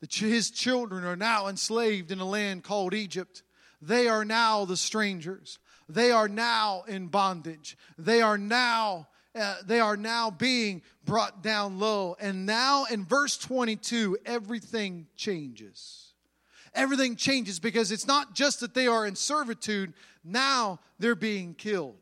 That 0.00 0.14
his 0.14 0.50
children 0.50 1.04
are 1.04 1.16
now 1.16 1.48
enslaved 1.48 2.10
in 2.10 2.20
a 2.20 2.24
land 2.24 2.64
called 2.64 2.94
Egypt. 2.94 3.42
They 3.82 4.08
are 4.08 4.24
now 4.24 4.64
the 4.64 4.76
strangers. 4.76 5.58
They 5.88 6.12
are 6.12 6.28
now 6.28 6.84
in 6.86 7.08
bondage. 7.08 7.76
They 7.98 8.22
are 8.22 8.38
now 8.38 9.08
uh, 9.34 9.56
they 9.64 9.80
are 9.80 9.96
now 9.96 10.30
being 10.30 10.82
brought 11.06 11.42
down 11.42 11.78
low. 11.78 12.14
And 12.20 12.44
now 12.44 12.84
in 12.84 13.06
verse 13.06 13.38
22, 13.38 14.18
everything 14.26 15.06
changes. 15.16 16.12
Everything 16.74 17.16
changes 17.16 17.58
because 17.58 17.92
it's 17.92 18.06
not 18.06 18.34
just 18.34 18.60
that 18.60 18.74
they 18.74 18.86
are 18.86 19.06
in 19.06 19.16
servitude, 19.16 19.94
now 20.22 20.80
they're 20.98 21.14
being 21.14 21.54
killed. 21.54 21.96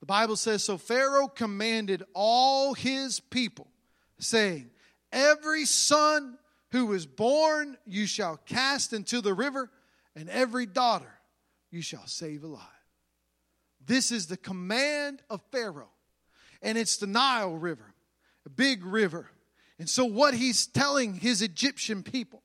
The 0.00 0.06
Bible 0.06 0.36
says 0.36 0.62
So 0.62 0.76
Pharaoh 0.76 1.28
commanded 1.28 2.02
all 2.14 2.74
his 2.74 3.20
people, 3.20 3.68
saying, 4.18 4.70
Every 5.12 5.64
son 5.64 6.36
who 6.72 6.92
is 6.92 7.06
born 7.06 7.78
you 7.86 8.06
shall 8.06 8.36
cast 8.44 8.92
into 8.92 9.22
the 9.22 9.32
river 9.32 9.70
and 10.14 10.28
every 10.28 10.66
daughter 10.66 11.12
you 11.70 11.82
shall 11.82 12.06
save 12.06 12.44
alive. 12.44 12.62
This 13.86 14.10
is 14.10 14.26
the 14.26 14.36
command 14.36 15.22
of 15.28 15.40
Pharaoh, 15.50 15.90
and 16.62 16.78
it's 16.78 16.96
the 16.96 17.06
Nile 17.06 17.54
River, 17.54 17.94
a 18.46 18.50
big 18.50 18.84
river. 18.84 19.30
And 19.78 19.88
so, 19.88 20.04
what 20.04 20.34
he's 20.34 20.66
telling 20.66 21.14
his 21.14 21.42
Egyptian 21.42 22.02
people, 22.02 22.42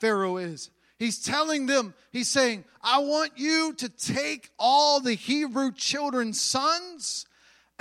Pharaoh 0.00 0.38
is, 0.38 0.70
he's 0.98 1.22
telling 1.22 1.66
them, 1.66 1.94
he's 2.10 2.28
saying, 2.28 2.64
I 2.82 2.98
want 2.98 3.32
you 3.36 3.74
to 3.74 3.88
take 3.88 4.50
all 4.58 5.00
the 5.00 5.14
Hebrew 5.14 5.72
children's 5.72 6.40
sons 6.40 7.26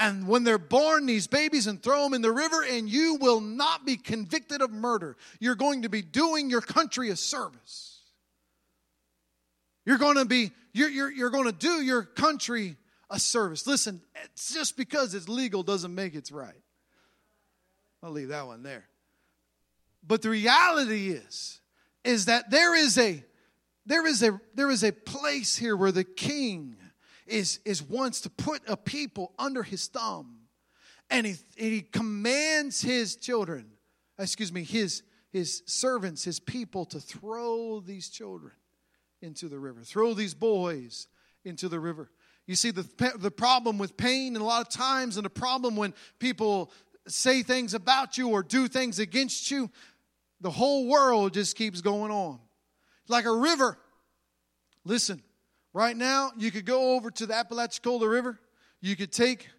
and 0.02 0.28
when 0.28 0.44
they're 0.44 0.58
born, 0.58 1.06
these 1.06 1.28
babies, 1.28 1.68
and 1.68 1.82
throw 1.82 2.04
them 2.04 2.16
in 2.16 2.24
the 2.24 2.32
river, 2.32 2.64
and 2.64 2.90
you 2.90 3.16
will 3.22 3.40
not 3.40 3.86
be 3.86 3.98
convicted 3.98 4.60
of 4.60 4.72
murder. 4.72 5.16
You're 5.40 5.54
going 5.54 5.84
to 5.84 5.90
be 5.90 6.02
doing 6.02 6.50
your 6.50 6.62
country 6.62 7.10
a 7.10 7.16
service. 7.16 7.91
You're 9.86 9.98
going 9.98 10.18
to 10.18 10.26
be, 10.26 10.52
you're, 10.74 10.90
you're, 10.90 11.12
you're 11.12 11.30
going 11.30 11.46
to 11.46 11.52
do 11.52 11.82
your 11.82 12.04
country 12.04 12.78
a 13.10 13.20
service. 13.20 13.68
Listen, 13.68 14.02
it's 14.24 14.54
just 14.54 14.78
because 14.78 15.14
it's 15.14 15.28
legal 15.28 15.64
doesn't 15.64 15.94
make 15.94 16.16
it's 16.16 16.32
right. 16.32 16.62
I'll 18.02 18.12
leave 18.12 18.30
that 18.30 18.48
one 18.48 18.64
there. 18.64 18.86
But 20.06 20.22
the 20.22 20.30
reality 20.30 21.10
is, 21.10 21.60
is 22.04 22.26
that 22.26 22.50
there 22.50 22.76
is 22.76 22.98
a 22.98 23.24
there 23.86 24.08
is 24.08 24.24
a 24.24 24.40
there 24.56 24.70
is 24.70 24.84
a 24.84 24.92
place 24.92 25.58
here 25.58 25.76
where 25.76 25.92
the 25.92 26.04
king 26.04 26.76
is 27.28 27.60
is 27.66 27.82
wants 27.84 28.22
to 28.22 28.30
put 28.30 28.62
a 28.68 28.78
people 28.78 29.34
under 29.38 29.64
his 29.64 29.88
thumb 29.88 30.38
and 31.10 31.28
he, 31.28 31.36
and 31.58 31.72
he 31.74 31.82
commands 31.82 32.82
his 32.82 33.16
children 33.16 33.66
excuse 34.18 34.52
me 34.52 34.64
his 34.64 35.04
his 35.32 35.64
servants 35.66 36.24
his 36.24 36.40
people 36.40 36.86
to 36.86 37.00
throw 37.00 37.80
these 37.80 38.10
children 38.10 38.54
into 39.22 39.48
the 39.48 39.60
river. 39.60 39.82
Throw 39.82 40.14
these 40.14 40.34
boys 40.34 41.08
into 41.44 41.70
the 41.70 41.80
river. 41.80 42.10
You 42.48 42.56
see, 42.56 42.72
the, 42.72 42.88
the 43.18 43.32
problem 43.32 43.78
with 43.78 43.98
pain, 43.98 44.36
and 44.36 44.42
a 44.42 44.46
lot 44.46 44.62
of 44.62 44.70
times, 44.70 45.18
and 45.18 45.26
the 45.26 45.30
problem 45.30 45.76
when 45.76 45.94
people 46.20 46.72
say 47.08 47.44
things 47.44 47.74
about 47.74 48.18
you 48.18 48.30
or 48.30 48.44
do 48.44 48.68
things 48.68 49.00
against 49.00 49.52
you, 49.52 49.70
the 50.42 50.52
whole 50.52 50.88
world 50.88 51.34
just 51.34 51.56
keeps 51.56 51.82
going 51.82 52.12
on. 52.12 52.40
Like 53.08 53.26
a 53.26 53.36
river. 53.36 53.78
Listen, 54.84 55.22
right 55.74 55.96
now, 55.96 56.32
you 56.38 56.52
could 56.52 56.66
go 56.66 56.96
over 56.96 57.12
to 57.12 57.26
the 57.26 57.34
Apalachicola 57.34 58.08
River. 58.08 58.40
You 58.82 58.96
could 58.96 59.12
take 59.12 59.50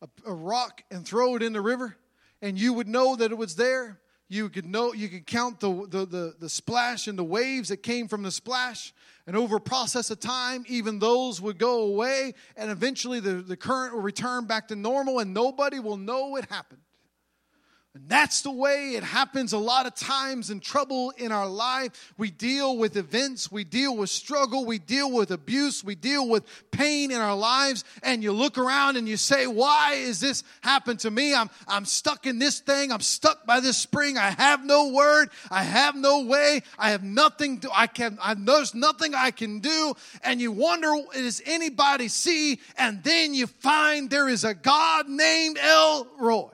a, 0.00 0.08
a 0.26 0.32
rock 0.32 0.82
and 0.90 1.06
throw 1.06 1.36
it 1.36 1.42
in 1.42 1.52
the 1.52 1.60
river, 1.60 1.96
and 2.40 2.58
you 2.58 2.72
would 2.72 2.88
know 2.88 3.16
that 3.16 3.30
it 3.30 3.38
was 3.38 3.56
there 3.56 4.00
you 4.30 4.48
could 4.48 4.64
know 4.64 4.94
you 4.94 5.08
could 5.08 5.26
count 5.26 5.58
the, 5.60 5.86
the, 5.88 6.06
the, 6.06 6.34
the, 6.38 6.48
splash 6.48 7.08
and 7.08 7.18
the 7.18 7.24
waves 7.24 7.68
that 7.68 7.78
came 7.78 8.06
from 8.06 8.22
the 8.22 8.30
splash 8.30 8.94
and 9.26 9.36
over 9.36 9.58
process 9.58 10.08
of 10.10 10.20
time 10.20 10.64
even 10.68 10.98
those 11.00 11.40
would 11.40 11.58
go 11.58 11.82
away 11.82 12.32
and 12.56 12.70
eventually 12.70 13.18
the, 13.20 13.34
the 13.34 13.56
current 13.56 13.92
will 13.92 14.00
return 14.00 14.46
back 14.46 14.68
to 14.68 14.76
normal 14.76 15.18
and 15.18 15.34
nobody 15.34 15.80
will 15.80 15.96
know 15.96 16.36
it 16.36 16.46
happened 16.48 16.80
and 17.92 18.08
that's 18.08 18.42
the 18.42 18.52
way 18.52 18.90
it 18.90 19.02
happens 19.02 19.52
a 19.52 19.58
lot 19.58 19.84
of 19.84 19.96
times 19.96 20.50
in 20.50 20.60
trouble 20.60 21.10
in 21.16 21.32
our 21.32 21.48
life. 21.48 22.12
We 22.16 22.30
deal 22.30 22.76
with 22.76 22.96
events, 22.96 23.50
we 23.50 23.64
deal 23.64 23.96
with 23.96 24.10
struggle, 24.10 24.64
we 24.64 24.78
deal 24.78 25.10
with 25.10 25.32
abuse, 25.32 25.82
we 25.82 25.96
deal 25.96 26.28
with 26.28 26.44
pain 26.70 27.10
in 27.10 27.20
our 27.20 27.34
lives. 27.34 27.82
And 28.04 28.22
you 28.22 28.30
look 28.30 28.58
around 28.58 28.96
and 28.96 29.08
you 29.08 29.16
say, 29.16 29.48
Why 29.48 29.94
is 29.94 30.20
this 30.20 30.44
happened 30.60 31.00
to 31.00 31.10
me? 31.10 31.34
I'm, 31.34 31.50
I'm 31.66 31.84
stuck 31.84 32.26
in 32.26 32.38
this 32.38 32.60
thing. 32.60 32.92
I'm 32.92 33.00
stuck 33.00 33.44
by 33.44 33.58
this 33.58 33.76
spring. 33.76 34.16
I 34.16 34.30
have 34.30 34.64
no 34.64 34.90
word. 34.90 35.30
I 35.50 35.64
have 35.64 35.96
no 35.96 36.22
way. 36.26 36.62
I 36.78 36.90
have 36.90 37.02
nothing 37.02 37.58
to, 37.60 37.70
I 37.74 37.88
can, 37.88 38.18
I, 38.22 38.34
there's 38.34 38.72
nothing 38.72 39.16
I 39.16 39.32
can 39.32 39.58
do. 39.58 39.94
And 40.22 40.40
you 40.40 40.52
wonder, 40.52 40.94
does 41.12 41.42
anybody 41.44 42.06
see? 42.06 42.60
And 42.78 43.02
then 43.02 43.34
you 43.34 43.48
find 43.48 44.08
there 44.08 44.28
is 44.28 44.44
a 44.44 44.54
God 44.54 45.08
named 45.08 45.58
El 45.60 46.06
Roi 46.20 46.50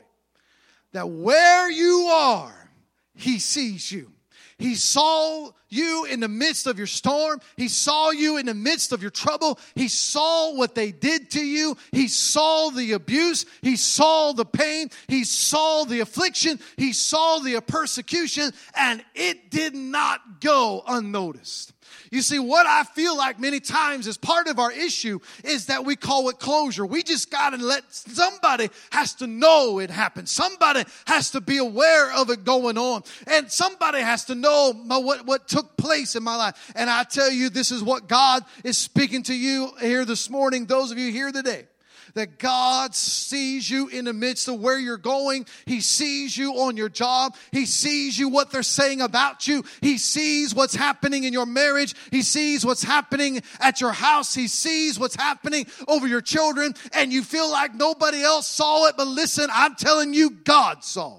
that 0.96 1.08
where 1.08 1.70
you 1.70 2.08
are, 2.10 2.70
He 3.14 3.38
sees 3.38 3.90
you. 3.90 4.12
He 4.58 4.74
saw 4.74 5.50
you 5.68 6.06
in 6.06 6.20
the 6.20 6.28
midst 6.28 6.66
of 6.66 6.78
your 6.78 6.86
storm. 6.86 7.40
He 7.56 7.68
saw 7.68 8.10
you 8.10 8.38
in 8.38 8.46
the 8.46 8.54
midst 8.54 8.92
of 8.92 9.02
your 9.02 9.10
trouble. 9.10 9.58
He 9.74 9.88
saw 9.88 10.54
what 10.54 10.74
they 10.74 10.92
did 10.92 11.30
to 11.32 11.44
you. 11.44 11.76
He 11.92 12.08
saw 12.08 12.70
the 12.70 12.92
abuse. 12.92 13.44
He 13.60 13.76
saw 13.76 14.32
the 14.32 14.46
pain. 14.46 14.90
He 15.08 15.24
saw 15.24 15.84
the 15.84 16.00
affliction. 16.00 16.58
He 16.76 16.94
saw 16.94 17.40
the 17.40 17.60
persecution, 17.60 18.52
and 18.74 19.04
it 19.14 19.50
did 19.50 19.74
not 19.74 20.40
go 20.40 20.82
unnoticed. 20.86 21.74
You 22.10 22.22
see, 22.22 22.38
what 22.38 22.66
I 22.66 22.84
feel 22.84 23.16
like 23.16 23.40
many 23.40 23.60
times 23.60 24.06
is 24.06 24.16
part 24.16 24.46
of 24.46 24.58
our 24.58 24.72
issue 24.72 25.18
is 25.44 25.66
that 25.66 25.84
we 25.84 25.96
call 25.96 26.28
it 26.28 26.38
closure. 26.38 26.86
We 26.86 27.02
just 27.02 27.30
got 27.30 27.50
to 27.50 27.56
let 27.56 27.82
somebody 27.88 28.70
has 28.92 29.14
to 29.16 29.26
know 29.26 29.78
it 29.78 29.90
happened. 29.90 30.28
Somebody 30.28 30.84
has 31.06 31.30
to 31.32 31.40
be 31.40 31.58
aware 31.58 32.12
of 32.12 32.30
it 32.30 32.44
going 32.44 32.78
on. 32.78 33.02
And 33.26 33.50
somebody 33.50 34.00
has 34.00 34.26
to 34.26 34.34
know 34.34 34.72
what, 34.72 35.26
what 35.26 35.48
took 35.48 35.76
place 35.76 36.16
in 36.16 36.22
my 36.22 36.36
life. 36.36 36.72
And 36.76 36.88
I 36.88 37.04
tell 37.04 37.30
you, 37.30 37.50
this 37.50 37.70
is 37.70 37.82
what 37.82 38.08
God 38.08 38.44
is 38.64 38.78
speaking 38.78 39.22
to 39.24 39.34
you 39.34 39.72
here 39.80 40.04
this 40.04 40.30
morning, 40.30 40.66
those 40.66 40.90
of 40.90 40.98
you 40.98 41.12
here 41.12 41.32
today 41.32 41.66
that 42.16 42.38
God 42.38 42.94
sees 42.94 43.70
you 43.70 43.88
in 43.88 44.06
the 44.06 44.12
midst 44.14 44.48
of 44.48 44.58
where 44.58 44.78
you're 44.78 44.96
going. 44.96 45.46
He 45.66 45.82
sees 45.82 46.36
you 46.36 46.54
on 46.54 46.76
your 46.76 46.88
job. 46.88 47.36
He 47.52 47.66
sees 47.66 48.18
you 48.18 48.30
what 48.30 48.50
they're 48.50 48.62
saying 48.62 49.02
about 49.02 49.46
you. 49.46 49.64
He 49.82 49.98
sees 49.98 50.54
what's 50.54 50.74
happening 50.74 51.24
in 51.24 51.34
your 51.34 51.44
marriage. 51.44 51.94
He 52.10 52.22
sees 52.22 52.64
what's 52.64 52.82
happening 52.82 53.42
at 53.60 53.82
your 53.82 53.92
house. 53.92 54.34
He 54.34 54.48
sees 54.48 54.98
what's 54.98 55.14
happening 55.14 55.66
over 55.86 56.08
your 56.08 56.22
children 56.22 56.74
and 56.94 57.12
you 57.12 57.22
feel 57.22 57.50
like 57.50 57.74
nobody 57.74 58.22
else 58.22 58.46
saw 58.46 58.86
it. 58.86 58.94
But 58.96 59.08
listen, 59.08 59.48
I'm 59.52 59.74
telling 59.74 60.14
you, 60.14 60.30
God 60.30 60.84
saw. 60.84 61.18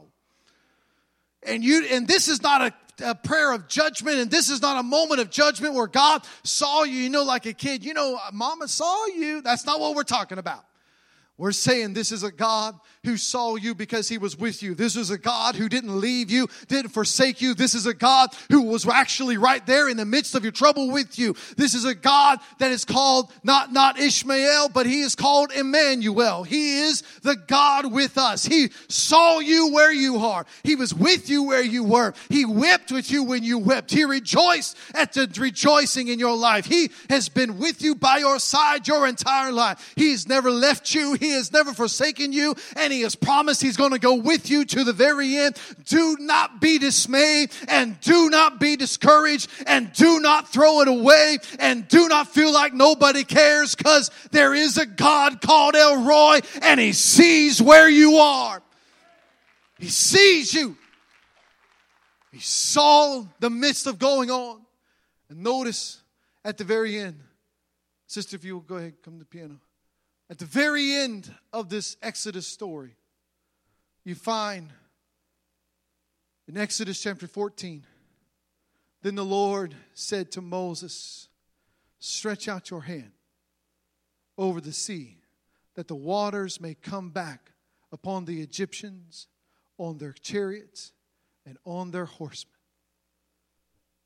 And 1.44 1.64
you, 1.64 1.86
and 1.92 2.08
this 2.08 2.28
is 2.28 2.42
not 2.42 2.62
a 2.62 2.74
a 3.00 3.14
prayer 3.14 3.52
of 3.54 3.68
judgment, 3.68 4.18
and 4.18 4.32
this 4.32 4.50
is 4.50 4.60
not 4.60 4.80
a 4.80 4.82
moment 4.82 5.22
of 5.22 5.30
judgment 5.30 5.76
where 5.76 5.86
God 5.86 6.26
saw 6.44 6.82
you, 6.82 6.96
you 6.96 7.10
know, 7.12 7.24
like 7.24 7.46
a 7.46 7.54
kid. 7.54 7.86
You 7.86 7.94
know, 7.94 8.20
mama 8.34 8.68
saw 8.68 9.06
you. 9.06 9.44
That's 9.44 9.68
not 9.68 9.80
what 9.80 9.94
we're 9.94 10.02
talking 10.02 10.40
about. 10.40 10.66
We're 11.38 11.52
saying 11.52 11.93
this 11.93 12.12
is 12.12 12.23
a 12.23 12.32
God 12.32 12.76
who 13.08 13.17
saw 13.17 13.56
you 13.56 13.74
because 13.74 14.10
he 14.10 14.17
was 14.17 14.38
with 14.38 14.62
you. 14.62 14.76
This 14.76 14.96
is 14.96 15.10
a 15.10 15.17
God 15.17 15.56
who 15.56 15.70
didn't 15.70 16.00
leave 16.00 16.30
you, 16.30 16.48
didn't 16.67 16.91
forsake 16.91 17.41
you. 17.41 17.54
This 17.54 17.74
is 17.74 17.86
a 17.86 17.93
God 17.93 18.30
who 18.52 18.63
was 18.63 18.86
actually 18.86 19.38
right 19.38 19.65
there 19.65 19.88
in 19.88 19.98
the 19.98 20.06
midst 20.06 20.36
of 20.36 20.43
your 20.43 20.52
trouble 20.52 20.91
with 20.91 21.17
you. 21.17 21.34
This 21.56 21.74
is 21.74 21.86
a 21.86 21.96
God 21.96 22.39
that 22.60 22.72
is 22.72 22.84
called 22.84 23.32
not, 23.43 23.72
not 23.72 23.98
Ishmael, 23.98 24.70
but 24.70 24.86
he 24.86 25.02
is 25.02 25.15
called 25.15 25.52
Emmanuel. 25.54 26.43
He 26.43 26.82
is 26.82 27.02
the 27.24 27.38
God 27.48 27.91
with 27.91 28.17
us. 28.17 28.46
He 28.46 28.70
saw 28.89 29.39
you 29.39 29.72
where 29.72 29.91
you 29.91 30.17
are. 30.17 30.46
He 30.63 30.76
was 30.76 30.93
with 30.93 31.30
you 31.30 31.43
where 31.43 31.63
you 31.63 31.86
were. 31.86 32.13
He 32.30 32.46
wept 32.46 32.91
with 32.91 33.10
you 33.10 33.24
when 33.24 33.43
you 33.43 33.58
wept. 33.58 33.91
He 33.91 34.04
rejoiced 34.04 34.78
at 34.93 35.13
the 35.13 35.34
rejoicing 35.39 36.10
in 36.10 36.20
your 36.20 36.36
life. 36.36 36.65
He 36.65 36.91
has 37.10 37.30
been 37.30 37.58
with 37.58 37.82
you 37.82 37.96
by 37.96 38.17
your 38.17 38.39
side 38.39 38.88
your 38.88 39.08
entire 39.08 39.54
life. 39.54 39.93
He's 39.96 40.28
never 40.28 40.52
left 40.52 40.93
you. 40.93 41.13
He 41.13 41.30
has 41.32 41.54
never 41.54 41.74
forsaken 41.74 42.34
you 42.34 42.54
and 42.76 42.91
he 42.91 42.97
has 43.02 43.16
promised 43.16 43.62
he's 43.62 43.78
going 43.78 43.92
to 43.92 44.00
go 44.00 44.16
with 44.16 44.50
you 44.50 44.66
to 44.66 44.84
the 44.84 44.94
very 44.94 45.36
end. 45.38 45.58
Do 45.86 46.18
not 46.20 46.60
be 46.62 46.78
dismayed 46.78 47.52
and 47.68 48.00
do 48.02 48.30
not 48.30 48.60
be 48.60 48.76
discouraged 48.76 49.50
and 49.66 49.92
do 49.94 50.20
not 50.20 50.52
throw 50.52 50.82
it 50.82 50.88
away 50.88 51.38
and 51.60 51.88
do 51.88 52.08
not 52.08 52.28
feel 52.28 52.54
like 52.54 52.74
nobody 52.74 53.24
cares 53.24 53.76
because 53.76 54.12
there 54.32 54.54
is 54.54 54.78
a 54.78 54.86
God 54.86 55.42
called 55.42 55.76
El 55.76 56.04
Roi 56.04 56.40
and 56.62 56.80
he 56.80 56.94
sees 56.94 57.62
where 57.62 57.90
you 57.90 58.16
are. 58.18 58.62
He 59.80 59.90
sees 59.90 60.54
you. 60.54 60.78
He 62.32 62.40
saw 62.40 63.24
the 63.40 63.50
midst 63.50 63.88
of 63.88 64.00
going 64.00 64.32
on. 64.32 64.62
And 65.30 65.44
notice 65.44 66.02
at 66.46 66.58
the 66.58 66.64
very 66.64 66.98
end, 66.98 67.20
Sister, 68.08 68.36
if 68.36 68.46
you 68.46 68.54
will 68.54 68.62
go 68.62 68.76
ahead, 68.76 68.94
come 69.04 69.14
to 69.14 69.20
the 69.20 69.26
piano. 69.26 69.60
At 70.30 70.40
the 70.40 70.46
very 70.46 70.94
end 70.94 71.34
of 71.54 71.70
this 71.70 71.96
Exodus 72.02 72.48
story, 72.48 72.96
you 74.04 74.16
find 74.16 74.72
in 76.48 76.58
Exodus 76.58 77.02
chapter 77.02 77.28
14, 77.28 77.86
then 79.02 79.16
the 79.16 79.26
Lord 79.26 79.76
said 79.94 80.32
to 80.32 80.42
Moses, 80.42 81.30
Stretch 82.00 82.48
out 82.48 82.70
your 82.70 82.82
hand 82.82 83.12
over 84.38 84.62
the 84.62 84.74
sea, 84.74 85.18
that 85.76 85.88
the 85.88 85.96
waters 85.96 86.62
may 86.62 86.74
come 86.74 87.10
back 87.10 87.52
upon 87.92 88.26
the 88.26 88.42
Egyptians, 88.42 89.28
on 89.78 89.98
their 89.98 90.13
chariots, 90.13 90.92
and 91.46 91.58
on 91.66 91.92
their 91.92 92.06
horsemen. 92.06 92.54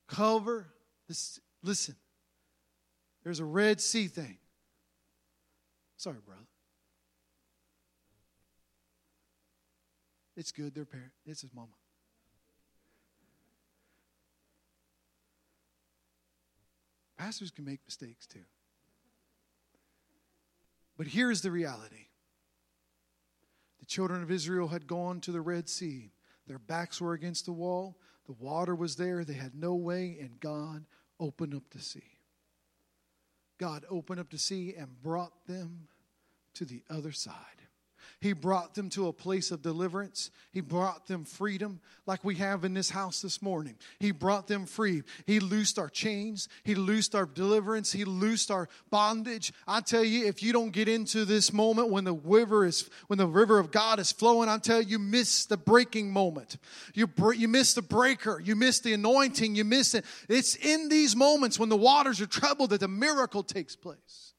Cover 0.08 0.68
this. 1.08 1.40
Listen, 1.64 1.96
there's 3.24 3.40
a 3.40 3.46
Red 3.46 3.80
Sea 3.80 4.08
thing. 4.08 4.38
Sorry, 6.02 6.18
brother. 6.26 6.42
It's 10.36 10.52
good. 10.52 10.74
They're 10.74 10.84
parent. 10.84 11.12
It's 11.28 11.42
his 11.42 11.54
mama. 11.54 11.68
Pastors 17.20 17.52
can 17.52 17.66
make 17.66 17.82
mistakes 17.86 18.26
too. 18.26 18.40
But 20.98 21.06
here's 21.06 21.44
the 21.44 21.52
reality 21.52 22.08
the 23.80 23.86
children 23.86 24.24
of 24.24 24.32
Israel 24.32 24.70
had 24.70 24.88
gone 24.88 25.22
to 25.22 25.32
the 25.32 25.42
Red 25.42 25.70
Sea. 25.70 26.14
Their 26.48 26.58
backs 26.58 27.00
were 27.00 27.14
against 27.14 27.46
the 27.46 27.52
wall, 27.52 28.00
the 28.26 28.34
water 28.34 28.74
was 28.74 28.96
there, 28.96 29.24
they 29.24 29.34
had 29.34 29.54
no 29.54 29.76
way, 29.76 30.18
and 30.20 30.40
God 30.40 30.86
opened 31.20 31.54
up 31.54 31.70
the 31.70 31.80
sea. 31.80 32.18
God 33.60 33.86
opened 33.92 34.20
up 34.20 34.32
the 34.32 34.40
sea 34.40 34.74
and 34.76 35.00
brought 35.04 35.46
them 35.46 35.88
to 36.56 36.66
the 36.66 36.84
other 36.90 37.12
side. 37.12 37.36
He 38.22 38.34
brought 38.34 38.76
them 38.76 38.90
to 38.92 39.08
a 39.08 39.14
place 39.14 39.50
of 39.50 39.64
deliverance. 39.64 40.30
He 40.52 40.62
brought 40.62 41.08
them 41.08 41.26
freedom, 41.26 41.80
like 42.06 42.24
we 42.24 42.36
have 42.36 42.64
in 42.64 42.76
this 42.76 42.92
house 42.92 43.20
this 43.20 43.42
morning. 43.42 43.76
He 43.98 44.12
brought 44.12 44.48
them 44.48 44.68
free. 44.68 45.02
He 45.26 45.40
loosed 45.40 45.80
our 45.80 45.90
chains. 45.90 46.48
He 46.64 46.76
loosed 46.76 47.16
our 47.16 47.26
deliverance. 47.26 47.92
He 47.92 48.06
loosed 48.06 48.52
our 48.52 48.70
bondage. 48.92 49.52
I 49.68 49.82
tell 49.82 50.04
you, 50.04 50.28
if 50.28 50.44
you 50.44 50.54
don't 50.54 50.70
get 50.70 50.88
into 50.88 51.26
this 51.26 51.52
moment 51.52 51.90
when 51.90 52.04
the 52.04 52.14
river 52.14 52.64
is 52.64 52.88
when 53.08 53.18
the 53.18 53.26
river 53.26 53.58
of 53.58 53.72
God 53.72 53.98
is 53.98 54.12
flowing, 54.12 54.50
I 54.50 54.60
tell 54.60 54.84
you, 54.84 54.90
you 54.90 55.00
miss 55.00 55.48
the 55.48 55.58
breaking 55.58 56.12
moment. 56.12 56.58
You 56.94 57.10
you 57.36 57.48
miss 57.48 57.74
the 57.74 57.82
breaker. 57.82 58.40
You 58.40 58.56
miss 58.56 58.82
the 58.82 58.94
anointing. 58.94 59.56
You 59.56 59.66
miss 59.66 59.96
it. 59.96 60.06
It's 60.30 60.56
in 60.58 60.90
these 60.90 61.16
moments 61.16 61.58
when 61.58 61.70
the 61.70 61.76
waters 61.76 62.22
are 62.22 62.28
troubled 62.28 62.70
that 62.70 62.82
the 62.82 62.88
miracle 62.88 63.42
takes 63.42 63.76
place. 63.76 64.31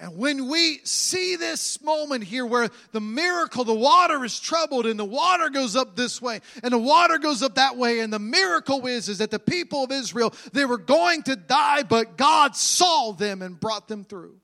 And 0.00 0.16
when 0.16 0.48
we 0.48 0.80
see 0.84 1.36
this 1.36 1.82
moment 1.82 2.24
here 2.24 2.46
where 2.46 2.70
the 2.92 3.02
miracle, 3.02 3.64
the 3.64 3.74
water 3.74 4.24
is 4.24 4.40
troubled 4.40 4.86
and 4.86 4.98
the 4.98 5.04
water 5.04 5.50
goes 5.50 5.76
up 5.76 5.94
this 5.94 6.22
way 6.22 6.40
and 6.62 6.72
the 6.72 6.78
water 6.78 7.18
goes 7.18 7.42
up 7.42 7.56
that 7.56 7.76
way. 7.76 8.00
And 8.00 8.10
the 8.10 8.18
miracle 8.18 8.86
is, 8.86 9.10
is 9.10 9.18
that 9.18 9.30
the 9.30 9.38
people 9.38 9.84
of 9.84 9.92
Israel, 9.92 10.32
they 10.54 10.64
were 10.64 10.78
going 10.78 11.22
to 11.24 11.36
die, 11.36 11.82
but 11.82 12.16
God 12.16 12.56
saw 12.56 13.12
them 13.12 13.42
and 13.42 13.60
brought 13.60 13.88
them 13.88 14.04
through. 14.04 14.36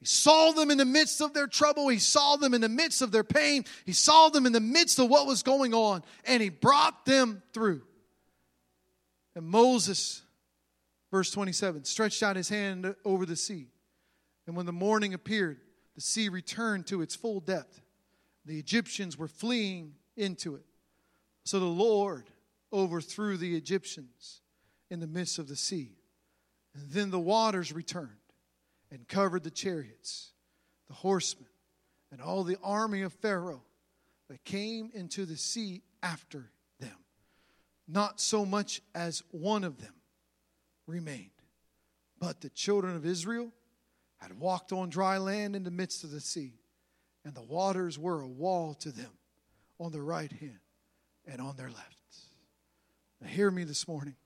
He 0.00 0.06
saw 0.06 0.50
them 0.50 0.72
in 0.72 0.78
the 0.78 0.84
midst 0.84 1.20
of 1.20 1.34
their 1.34 1.46
trouble. 1.46 1.86
He 1.86 2.00
saw 2.00 2.34
them 2.34 2.52
in 2.52 2.60
the 2.60 2.68
midst 2.68 3.00
of 3.00 3.12
their 3.12 3.22
pain. 3.22 3.64
He 3.86 3.92
saw 3.92 4.28
them 4.28 4.44
in 4.44 4.52
the 4.52 4.58
midst 4.58 4.98
of 4.98 5.08
what 5.08 5.28
was 5.28 5.44
going 5.44 5.72
on 5.72 6.02
and 6.24 6.42
he 6.42 6.48
brought 6.48 7.06
them 7.06 7.44
through. 7.52 7.82
And 9.36 9.46
Moses, 9.46 10.22
verse 11.12 11.30
27, 11.30 11.84
stretched 11.84 12.24
out 12.24 12.34
his 12.34 12.48
hand 12.48 12.96
over 13.04 13.24
the 13.24 13.36
sea 13.36 13.68
and 14.46 14.56
when 14.56 14.66
the 14.66 14.72
morning 14.72 15.14
appeared, 15.14 15.60
the 15.94 16.00
sea 16.00 16.28
returned 16.28 16.86
to 16.88 17.02
its 17.02 17.14
full 17.14 17.40
depth. 17.40 17.80
The 18.44 18.58
Egyptians 18.58 19.16
were 19.16 19.28
fleeing 19.28 19.94
into 20.16 20.56
it. 20.56 20.64
So 21.44 21.58
the 21.60 21.64
Lord 21.66 22.30
overthrew 22.72 23.36
the 23.36 23.56
Egyptians 23.56 24.40
in 24.90 25.00
the 25.00 25.06
midst 25.06 25.38
of 25.38 25.48
the 25.48 25.56
sea. 25.56 25.92
And 26.74 26.90
then 26.90 27.10
the 27.10 27.20
waters 27.20 27.72
returned 27.72 28.10
and 28.90 29.06
covered 29.08 29.44
the 29.44 29.50
chariots, 29.50 30.32
the 30.88 30.94
horsemen, 30.94 31.48
and 32.10 32.20
all 32.20 32.44
the 32.44 32.58
army 32.62 33.02
of 33.02 33.12
Pharaoh 33.12 33.62
that 34.28 34.44
came 34.44 34.90
into 34.94 35.24
the 35.24 35.36
sea 35.36 35.82
after 36.02 36.50
them. 36.80 36.96
Not 37.86 38.20
so 38.20 38.44
much 38.44 38.82
as 38.94 39.22
one 39.30 39.64
of 39.64 39.80
them 39.80 39.94
remained. 40.86 41.30
But 42.18 42.40
the 42.40 42.50
children 42.50 42.96
of 42.96 43.06
Israel 43.06 43.52
had 44.28 44.38
walked 44.38 44.72
on 44.72 44.88
dry 44.90 45.18
land 45.18 45.56
in 45.56 45.64
the 45.64 45.70
midst 45.70 46.04
of 46.04 46.10
the 46.10 46.20
sea, 46.20 46.54
and 47.24 47.34
the 47.34 47.42
waters 47.42 47.98
were 47.98 48.20
a 48.20 48.28
wall 48.28 48.74
to 48.74 48.90
them 48.90 49.10
on 49.78 49.92
their 49.92 50.02
right 50.02 50.30
hand 50.32 50.58
and 51.26 51.40
on 51.40 51.56
their 51.56 51.68
left. 51.70 51.96
Now, 53.20 53.28
hear 53.28 53.50
me 53.50 53.64
this 53.64 53.88
morning. 53.88 54.16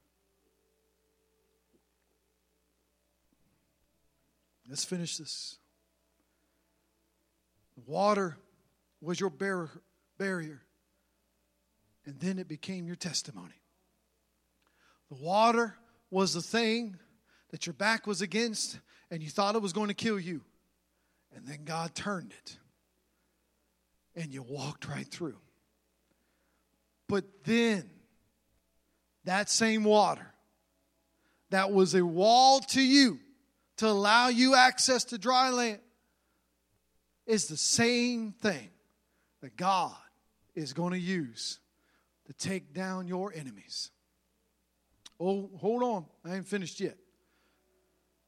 Let's 4.68 4.84
finish 4.84 5.16
this. 5.16 5.56
Water 7.86 8.36
was 9.00 9.18
your 9.18 9.30
bar- 9.30 9.70
barrier 10.18 10.60
and 12.08 12.18
then 12.20 12.38
it 12.38 12.48
became 12.48 12.86
your 12.86 12.96
testimony. 12.96 13.60
The 15.10 15.22
water 15.22 15.76
was 16.10 16.32
the 16.32 16.40
thing 16.40 16.96
that 17.50 17.66
your 17.66 17.74
back 17.74 18.06
was 18.06 18.22
against, 18.22 18.78
and 19.10 19.22
you 19.22 19.30
thought 19.30 19.54
it 19.54 19.62
was 19.62 19.72
going 19.72 19.88
to 19.88 19.94
kill 19.94 20.18
you. 20.18 20.42
And 21.34 21.46
then 21.46 21.64
God 21.64 21.94
turned 21.94 22.32
it, 22.32 22.58
and 24.16 24.32
you 24.32 24.42
walked 24.42 24.88
right 24.88 25.06
through. 25.06 25.38
But 27.06 27.24
then, 27.44 27.88
that 29.24 29.50
same 29.50 29.84
water 29.84 30.26
that 31.50 31.70
was 31.70 31.94
a 31.94 32.04
wall 32.04 32.60
to 32.60 32.82
you 32.82 33.18
to 33.78 33.86
allow 33.86 34.28
you 34.28 34.54
access 34.54 35.04
to 35.04 35.18
dry 35.18 35.50
land 35.50 35.80
is 37.26 37.46
the 37.46 37.56
same 37.56 38.32
thing 38.32 38.70
that 39.42 39.56
God 39.56 39.94
is 40.54 40.72
going 40.72 40.92
to 40.92 40.98
use 40.98 41.60
to 42.26 42.32
take 42.32 42.74
down 42.74 43.06
your 43.06 43.32
enemies. 43.34 43.90
Oh, 45.20 45.50
hold 45.58 45.82
on. 45.82 46.06
I 46.24 46.36
ain't 46.36 46.46
finished 46.46 46.80
yet. 46.80 46.96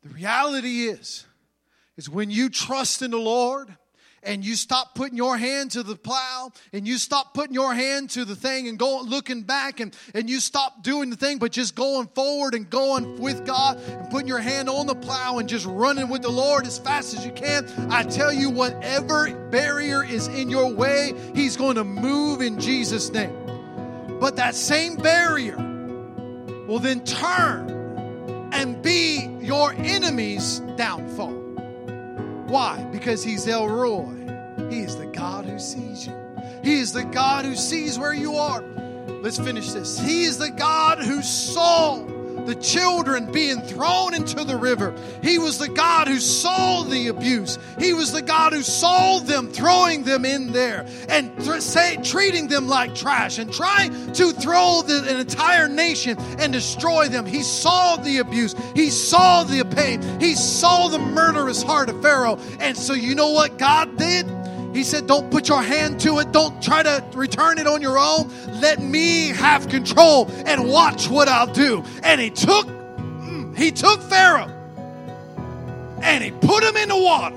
The 0.03 0.09
reality 0.11 0.87
is, 0.87 1.27
is 1.97 2.09
when 2.09 2.31
you 2.31 2.49
trust 2.49 3.03
in 3.03 3.11
the 3.11 3.19
Lord 3.19 3.77
and 4.23 4.45
you 4.45 4.55
stop 4.55 4.95
putting 4.95 5.17
your 5.17 5.37
hand 5.37 5.73
to 5.73 5.83
the 5.83 5.97
plow 5.97 6.51
and 6.73 6.87
you 6.87 6.99
stop 6.99 7.35
putting 7.35 7.55
your 7.55 7.75
hand 7.75 8.11
to 8.11 8.25
the 8.25 8.37
thing 8.37 8.69
and 8.69 8.79
going 8.79 9.07
looking 9.07 9.43
back 9.43 9.81
and, 9.81 9.95
and 10.15 10.29
you 10.29 10.41
stop 10.41 10.83
doing 10.83 11.11
the 11.11 11.17
thing 11.17 11.39
but 11.39 11.53
just 11.53 11.75
going 11.75 12.07
forward 12.09 12.55
and 12.55 12.69
going 12.69 13.19
with 13.21 13.47
God 13.47 13.79
and 13.79 14.11
putting 14.11 14.29
your 14.29 14.39
hand 14.39 14.69
on 14.69 14.87
the 14.87 14.95
plow 14.95 15.39
and 15.39 15.49
just 15.49 15.67
running 15.67 16.09
with 16.09 16.23
the 16.23 16.31
Lord 16.31 16.67
as 16.67 16.79
fast 16.79 17.15
as 17.15 17.25
you 17.25 17.33
can. 17.33 17.67
I 17.91 18.03
tell 18.03 18.33
you, 18.33 18.51
whatever 18.51 19.35
barrier 19.51 20.05
is 20.05 20.29
in 20.29 20.49
your 20.49 20.73
way, 20.73 21.13
He's 21.35 21.57
going 21.57 21.77
to 21.77 21.85
move 21.85 22.41
in 22.41 22.59
Jesus' 22.59 23.11
name. 23.11 23.37
But 24.21 24.37
that 24.37 24.55
same 24.55 24.97
barrier 24.97 25.57
will 26.67 26.79
then 26.79 27.05
turn 27.05 27.71
and 28.53 28.83
be 28.83 29.29
your 29.51 29.75
enemy's 29.79 30.61
downfall. 30.77 31.33
Why? 32.47 32.81
Because 32.93 33.25
he's 33.25 33.49
El 33.49 33.69
Roi. 33.69 34.15
He 34.71 34.79
is 34.79 34.97
the 34.97 35.07
God 35.07 35.45
who 35.45 35.59
sees 35.59 36.07
you. 36.07 36.15
He 36.63 36.75
is 36.75 36.93
the 36.93 37.03
God 37.03 37.45
who 37.45 37.57
sees 37.57 37.99
where 37.99 38.15
you 38.15 38.37
are. 38.37 38.63
Let's 39.09 39.41
finish 39.41 39.73
this. 39.73 39.99
He 39.99 40.23
is 40.23 40.39
the 40.39 40.53
God 40.53 41.01
who 41.01 41.21
saw 41.21 41.97
the 42.51 42.61
children 42.61 43.31
being 43.31 43.61
thrown 43.63 44.13
into 44.13 44.43
the 44.43 44.57
river. 44.57 44.93
He 45.23 45.39
was 45.39 45.59
the 45.59 45.69
God 45.69 46.09
who 46.09 46.19
saw 46.19 46.83
the 46.83 47.07
abuse. 47.07 47.59
He 47.79 47.93
was 47.93 48.11
the 48.11 48.23
God 48.23 48.53
who 48.53 48.63
saw 48.63 49.21
them 49.21 49.53
throwing 49.53 50.03
them 50.03 50.25
in 50.25 50.51
there 50.51 50.85
and 51.09 51.31
say, 51.63 51.97
treating 52.03 52.49
them 52.49 52.67
like 52.67 52.97
trash 52.97 53.39
and 53.39 53.53
trying 53.53 54.13
to 54.15 54.33
throw 54.33 54.83
the, 54.83 55.09
an 55.09 55.21
entire 55.21 55.69
nation 55.69 56.19
and 56.41 56.53
destroy 56.53 57.07
them. 57.09 57.25
He 57.25 57.43
saw 57.45 57.95
the 57.97 58.19
abuse. 58.19 58.57
He 58.75 58.91
saw 58.91 59.45
the 59.45 59.65
pain. 59.65 60.03
He 60.19 60.35
saw 60.35 60.89
the 60.89 60.99
murderous 60.99 61.63
heart 61.63 61.89
of 61.89 62.03
Pharaoh. 62.03 62.39
And 62.59 62.77
so, 62.77 62.95
you 62.95 63.15
know 63.15 63.31
what 63.31 63.59
God 63.59 63.97
did? 63.97 64.27
He 64.73 64.85
said, 64.85 65.07
Don't 65.07 65.31
put 65.31 65.49
your 65.49 65.63
hand 65.63 66.01
to 66.01 66.19
it. 66.21 66.33
Don't 66.33 66.63
try 66.63 66.83
to 66.83 67.05
return 67.15 67.59
it 67.59 67.67
on 67.67 67.83
your 67.83 67.99
own. 67.99 68.31
Let 68.61 68.81
me 68.81 69.29
have 69.29 69.69
control 69.69 70.31
and 70.47 70.69
watch 70.69 71.09
what 71.09 71.29
I'll 71.29 71.53
do. 71.53 71.85
And 72.03 72.21
he 72.21 72.31
took, 72.31 72.67
mm, 72.67 73.57
he 73.57 73.73
took 73.73 74.01
Pharaoh 74.03 74.51
and 76.03 76.25
he 76.25 76.31
put 76.31 76.63
him 76.63 76.77
in 76.77 76.89
the 76.89 76.97
water. 76.97 77.37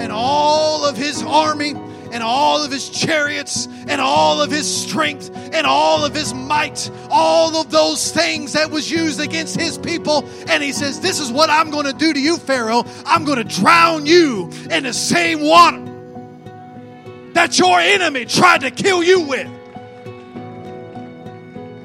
And 0.00 0.12
all 0.12 0.84
of 0.86 0.96
his 0.96 1.22
army 1.22 1.74
and 2.12 2.22
all 2.22 2.62
of 2.62 2.70
his 2.70 2.88
chariots 2.88 3.66
and 3.86 4.00
all 4.00 4.40
of 4.40 4.50
his 4.50 4.66
strength 4.66 5.30
and 5.52 5.66
all 5.66 6.04
of 6.04 6.14
his 6.14 6.34
might, 6.34 6.90
all 7.10 7.56
of 7.56 7.70
those 7.70 8.12
things 8.12 8.52
that 8.52 8.70
was 8.70 8.90
used 8.90 9.20
against 9.20 9.58
his 9.58 9.78
people. 9.78 10.28
And 10.48 10.62
he 10.62 10.72
says, 10.72 11.00
This 11.00 11.20
is 11.20 11.30
what 11.32 11.50
I'm 11.50 11.70
going 11.70 11.86
to 11.86 11.92
do 11.92 12.12
to 12.12 12.20
you, 12.20 12.36
Pharaoh. 12.36 12.84
I'm 13.06 13.24
going 13.24 13.38
to 13.38 13.60
drown 13.60 14.06
you 14.06 14.50
in 14.70 14.84
the 14.84 14.92
same 14.92 15.40
water 15.40 15.84
that 17.34 17.58
your 17.58 17.78
enemy 17.78 18.24
tried 18.24 18.62
to 18.62 18.70
kill 18.70 19.02
you 19.02 19.20
with. 19.20 19.48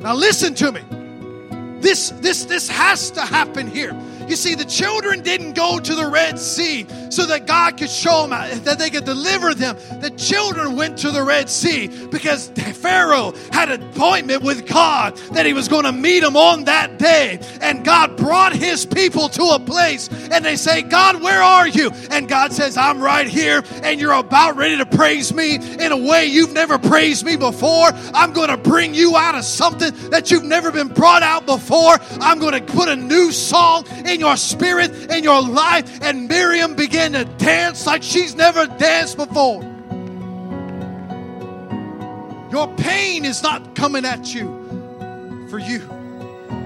Now 0.01 0.15
listen 0.15 0.53
to 0.55 0.71
me. 0.71 0.81
This 1.79 2.09
this 2.09 2.45
this 2.45 2.67
has 2.69 3.11
to 3.11 3.21
happen 3.21 3.67
here. 3.67 3.93
You 4.27 4.35
see, 4.35 4.55
the 4.55 4.65
children 4.65 5.21
didn't 5.21 5.53
go 5.53 5.79
to 5.79 5.95
the 5.95 6.07
Red 6.07 6.39
Sea 6.39 6.87
so 7.09 7.25
that 7.25 7.45
God 7.45 7.77
could 7.77 7.89
show 7.89 8.23
them 8.23 8.33
uh, 8.33 8.55
that 8.63 8.79
they 8.79 8.89
could 8.89 9.05
deliver 9.05 9.53
them. 9.53 9.77
The 10.01 10.09
children 10.11 10.75
went 10.75 10.97
to 10.99 11.11
the 11.11 11.23
Red 11.23 11.49
Sea 11.49 11.87
because 12.07 12.49
Pharaoh 12.49 13.33
had 13.51 13.71
an 13.71 13.83
appointment 13.83 14.43
with 14.43 14.67
God 14.67 15.15
that 15.33 15.45
he 15.45 15.53
was 15.53 15.67
going 15.67 15.83
to 15.83 15.91
meet 15.91 16.21
them 16.21 16.35
on 16.35 16.65
that 16.65 16.97
day. 16.97 17.39
And 17.61 17.85
God 17.85 18.17
brought 18.17 18.53
his 18.53 18.85
people 18.85 19.29
to 19.29 19.43
a 19.43 19.59
place 19.59 20.09
and 20.31 20.43
they 20.43 20.55
say, 20.55 20.81
God, 20.81 21.21
where 21.21 21.41
are 21.41 21.67
you? 21.67 21.91
And 22.09 22.27
God 22.27 22.51
says, 22.53 22.77
I'm 22.77 22.99
right 22.99 23.27
here 23.27 23.63
and 23.83 23.99
you're 23.99 24.13
about 24.13 24.55
ready 24.55 24.77
to 24.77 24.85
praise 24.85 25.33
me 25.33 25.55
in 25.55 25.91
a 25.91 25.97
way 25.97 26.25
you've 26.25 26.53
never 26.53 26.77
praised 26.77 27.25
me 27.25 27.35
before. 27.35 27.91
I'm 28.13 28.33
going 28.33 28.49
to 28.49 28.57
bring 28.57 28.93
you 28.93 29.15
out 29.15 29.35
of 29.35 29.43
something 29.43 29.93
that 30.09 30.31
you've 30.31 30.43
never 30.43 30.71
been 30.71 30.87
brought 30.87 31.23
out 31.23 31.45
before. 31.45 31.97
I'm 32.19 32.39
going 32.39 32.53
to 32.53 32.73
put 32.73 32.89
a 32.89 32.95
new 32.95 33.31
song 33.31 33.85
in 34.05 34.12
your 34.19 34.37
spirit, 34.37 35.11
in 35.11 35.23
your 35.23 35.41
life. 35.41 36.01
And 36.01 36.27
Miriam 36.27 36.75
began 36.75 37.13
to 37.13 37.25
dance 37.25 37.85
like 37.85 38.03
she's 38.03 38.35
never 38.35 38.65
danced 38.65 39.17
before. 39.17 39.63
Your 42.51 42.67
pain 42.75 43.25
is 43.25 43.41
not 43.41 43.73
coming 43.75 44.05
at 44.05 44.33
you 44.33 45.47
for 45.49 45.59
you, 45.59 45.87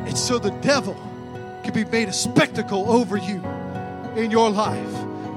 it's 0.06 0.22
so 0.22 0.40
the 0.40 0.52
devil 0.62 0.96
can 1.64 1.74
be 1.74 1.84
made 1.84 2.08
a 2.08 2.14
spectacle 2.14 2.90
over 2.90 3.18
you 3.18 3.42
in 4.16 4.32
your 4.32 4.50
life. 4.50 4.96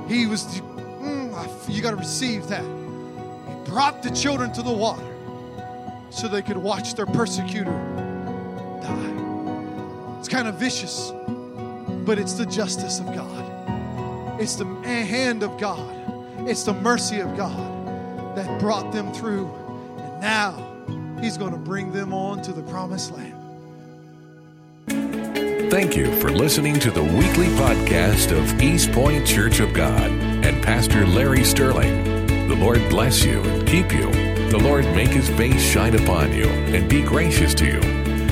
He 0.08 0.26
was, 0.26 0.44
mm, 0.44 1.68
you 1.68 1.82
got 1.82 1.90
to 1.90 1.96
receive 1.96 2.46
that. 2.46 2.62
He 2.62 3.70
brought 3.70 4.02
the 4.02 4.10
children 4.10 4.52
to 4.52 4.62
the 4.62 4.72
water 4.72 5.04
so 6.10 6.28
they 6.28 6.42
could 6.42 6.56
watch 6.56 6.94
their 6.94 7.06
persecutor 7.06 7.72
die. 8.82 10.16
It's 10.18 10.28
kind 10.28 10.46
of 10.46 10.56
vicious 10.56 11.12
but 12.10 12.18
it's 12.18 12.32
the 12.32 12.46
justice 12.46 12.98
of 12.98 13.06
God. 13.14 14.40
It's 14.40 14.56
the 14.56 14.64
hand 14.82 15.44
of 15.44 15.56
God. 15.60 15.94
It's 16.40 16.64
the 16.64 16.72
mercy 16.72 17.20
of 17.20 17.36
God 17.36 18.36
that 18.36 18.58
brought 18.58 18.90
them 18.90 19.12
through. 19.12 19.46
And 19.96 20.20
now 20.20 21.20
He's 21.20 21.38
going 21.38 21.52
to 21.52 21.56
bring 21.56 21.92
them 21.92 22.12
on 22.12 22.42
to 22.42 22.52
the 22.52 22.64
promised 22.64 23.12
land. 23.12 23.36
Thank 25.70 25.96
you 25.96 26.12
for 26.16 26.30
listening 26.30 26.80
to 26.80 26.90
the 26.90 27.04
weekly 27.04 27.46
podcast 27.54 28.36
of 28.36 28.60
East 28.60 28.90
Point 28.90 29.24
Church 29.24 29.60
of 29.60 29.72
God 29.72 30.10
and 30.10 30.60
Pastor 30.64 31.06
Larry 31.06 31.44
Sterling. 31.44 32.26
The 32.48 32.56
Lord 32.56 32.80
bless 32.88 33.24
you 33.24 33.40
and 33.40 33.68
keep 33.68 33.92
you. 33.92 34.10
The 34.50 34.58
Lord 34.58 34.84
make 34.96 35.10
his 35.10 35.28
face 35.28 35.62
shine 35.62 35.94
upon 35.94 36.32
you 36.32 36.46
and 36.46 36.90
be 36.90 37.02
gracious 37.02 37.54
to 37.54 37.66
you. 37.66 37.99